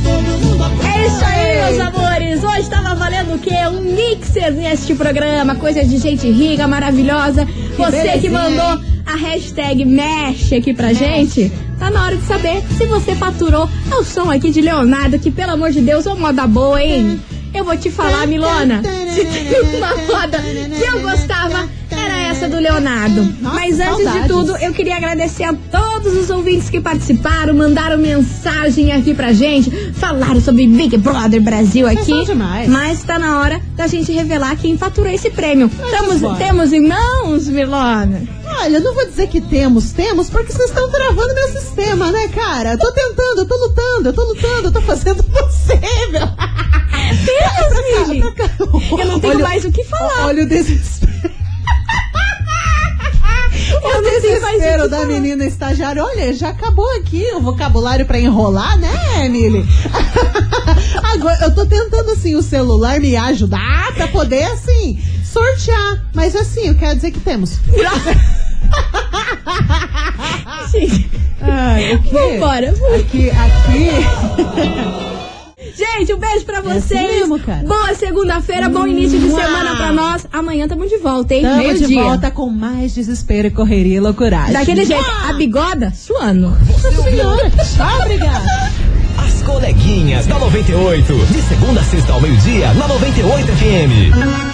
É 0.94 0.97
isso 1.08 1.24
aí, 1.24 1.74
meus 1.74 1.80
amores. 1.80 2.44
Hoje 2.44 2.70
tava 2.70 2.94
valendo 2.96 3.36
o 3.36 3.40
quê? 3.40 3.56
Um 3.72 3.82
mixer 3.82 4.52
neste 4.52 4.94
programa. 4.94 5.56
Coisa 5.56 5.84
de 5.84 5.98
gente 5.98 6.30
rica, 6.30 6.68
maravilhosa. 6.68 7.46
Você 7.78 8.20
que 8.20 8.30
belezinha, 8.30 8.32
mandou 8.32 8.84
a 9.06 9.16
hashtag 9.16 9.86
mexe 9.86 10.56
aqui 10.56 10.74
pra 10.74 10.92
gente. 10.92 11.52
Tá 11.80 11.90
na 11.90 12.06
hora 12.06 12.18
de 12.18 12.24
saber 12.24 12.62
se 12.78 12.86
você 12.86 13.16
faturou 13.16 13.70
ao 13.90 14.04
som 14.04 14.30
aqui 14.30 14.50
de 14.50 14.60
Leonardo, 14.60 15.18
que 15.18 15.32
pelo 15.32 15.54
amor 15.54 15.72
de 15.72 15.80
Deus, 15.80 16.06
é 16.06 16.10
uma 16.10 16.28
moda 16.28 16.46
boa, 16.46 16.82
hein? 16.84 17.20
eu 17.54 17.64
vou 17.64 17.78
te 17.78 17.90
falar, 17.90 18.28
Milona. 18.28 18.82
Se 19.14 19.24
tem 19.26 19.78
uma 19.78 19.90
roda 19.90 20.40
que 20.40 20.84
eu 20.84 21.02
gostava, 21.02 21.70
do 22.50 22.60
Leonardo. 22.60 23.24
Nossa, 23.42 23.56
Mas 23.56 23.80
antes 23.80 23.98
de 23.98 24.04
saudades. 24.04 24.28
tudo, 24.28 24.58
eu 24.58 24.74
queria 24.74 24.96
agradecer 24.98 25.44
a 25.44 25.54
todos 25.54 26.14
os 26.16 26.30
ouvintes 26.30 26.70
que 26.70 26.80
participaram, 26.80 27.54
mandaram 27.54 27.98
mensagem 27.98 28.92
aqui 28.92 29.14
pra 29.14 29.34
gente, 29.34 29.70
falaram 29.94 30.40
sobre 30.42 30.66
Big 30.68 30.98
Brother 30.98 31.42
Brasil 31.42 31.88
aqui. 31.88 32.26
demais. 32.26 32.70
Mas 32.70 33.04
tá 33.04 33.18
na 33.20 33.40
hora 33.40 33.62
da 33.76 33.88
gente 33.88 34.12
revelar 34.12 34.56
quem 34.56 34.78
faturou 34.78 35.12
esse 35.12 35.30
prêmio. 35.30 35.70
Tamo, 35.92 36.14
embora. 36.14 36.36
temos 36.38 36.74
em 36.74 36.88
mãos, 36.88 37.48
Milona. 37.48 38.22
Olha, 38.60 38.80
não 38.80 38.94
vou 38.96 39.06
dizer 39.06 39.28
que 39.28 39.40
temos, 39.42 39.92
temos, 39.92 40.30
porque 40.30 40.52
vocês 40.52 40.70
estão 40.70 40.90
travando 40.90 41.34
meu 41.34 41.48
sistema, 41.62 42.12
né, 42.12 42.28
cara? 42.30 42.72
Eu 42.74 42.78
tô 42.80 42.92
tentando, 42.92 43.40
eu 43.42 43.46
tô 43.46 43.56
lutando, 43.56 44.10
eu 44.10 44.14
tô 44.14 44.24
lutando, 44.24 44.68
eu 44.68 44.72
tô 44.72 44.82
fazendo 44.82 45.20
o 45.22 45.24
possível. 45.24 46.28
Temos, 47.26 48.08
Mili. 48.10 48.22
Eu 49.00 49.06
não 49.06 49.20
tenho 49.20 49.36
Olha- 49.36 49.44
mais 49.48 49.66
o 49.66 49.72
que 49.72 49.84
falar. 49.84 50.28
Olha 50.28 50.44
o 50.44 50.48
desespero. 50.48 51.08
Desespero 54.52 54.90
da 54.90 55.06
menina 55.06 55.46
estagiária. 55.46 56.04
Olha, 56.04 56.34
já 56.34 56.50
acabou 56.50 56.90
aqui 56.98 57.26
o 57.36 57.42
vocabulário 57.42 58.06
pra 58.06 58.20
enrolar, 58.20 58.78
né, 58.78 59.26
Emily? 59.26 59.66
Agora, 61.04 61.38
eu 61.44 61.54
tô 61.54 61.66
tentando, 61.66 62.12
assim, 62.12 62.36
o 62.36 62.42
celular 62.42 63.00
me 63.00 63.16
ajudar 63.16 63.94
pra 63.94 64.08
poder, 64.08 64.44
assim, 64.44 65.00
sortear. 65.24 66.04
Mas, 66.14 66.36
assim, 66.36 66.68
eu 66.68 66.76
quero 66.76 66.96
dizer 66.96 67.12
que 67.12 67.20
temos. 67.20 67.60
Gente, 70.72 71.10
Ai, 71.42 71.94
o 71.96 72.02
quê? 72.04 72.10
Vambora. 72.12 72.74
Aqui, 73.00 73.30
aqui. 73.30 73.90
Gente, 75.78 76.14
um 76.14 76.18
beijo 76.18 76.44
pra 76.46 76.60
assim 76.60 76.80
vocês. 76.82 77.12
mesmo, 77.20 77.40
cara. 77.40 77.64
Boa 77.68 77.94
segunda-feira, 77.94 78.68
bom 78.68 78.88
início 78.88 79.20
de 79.20 79.28
Mua. 79.28 79.40
semana 79.42 79.76
pra 79.76 79.94
nós. 79.94 80.26
Amanhã 80.34 80.68
tamo 80.68 80.88
de 80.88 80.98
volta, 80.98 81.36
hein? 81.36 81.44
Tamo 81.44 81.62
de 81.62 81.68
Meio-dia. 81.68 82.04
volta 82.04 82.32
com 82.32 82.50
mais 82.50 82.96
desespero 82.96 83.48
e 83.48 83.52
correria 83.52 83.98
e 83.98 84.00
loucuragem. 84.00 84.54
Daquele 84.54 84.86
jeito, 84.86 85.06
a 85.30 85.34
bigoda 85.34 85.94
suando. 85.96 86.50
Nossa 86.68 86.92
senhora. 87.04 87.50
Tchau, 87.52 88.02
obrigada. 88.02 88.72
As 89.18 89.42
coleguinhas 89.44 90.26
da 90.26 90.40
98. 90.40 91.14
De 91.28 91.42
segunda 91.44 91.80
a 91.80 91.84
sexta 91.84 92.14
ao 92.14 92.22
meio-dia, 92.22 92.74
na 92.74 92.88
98 92.88 93.48
FM. 93.48 94.47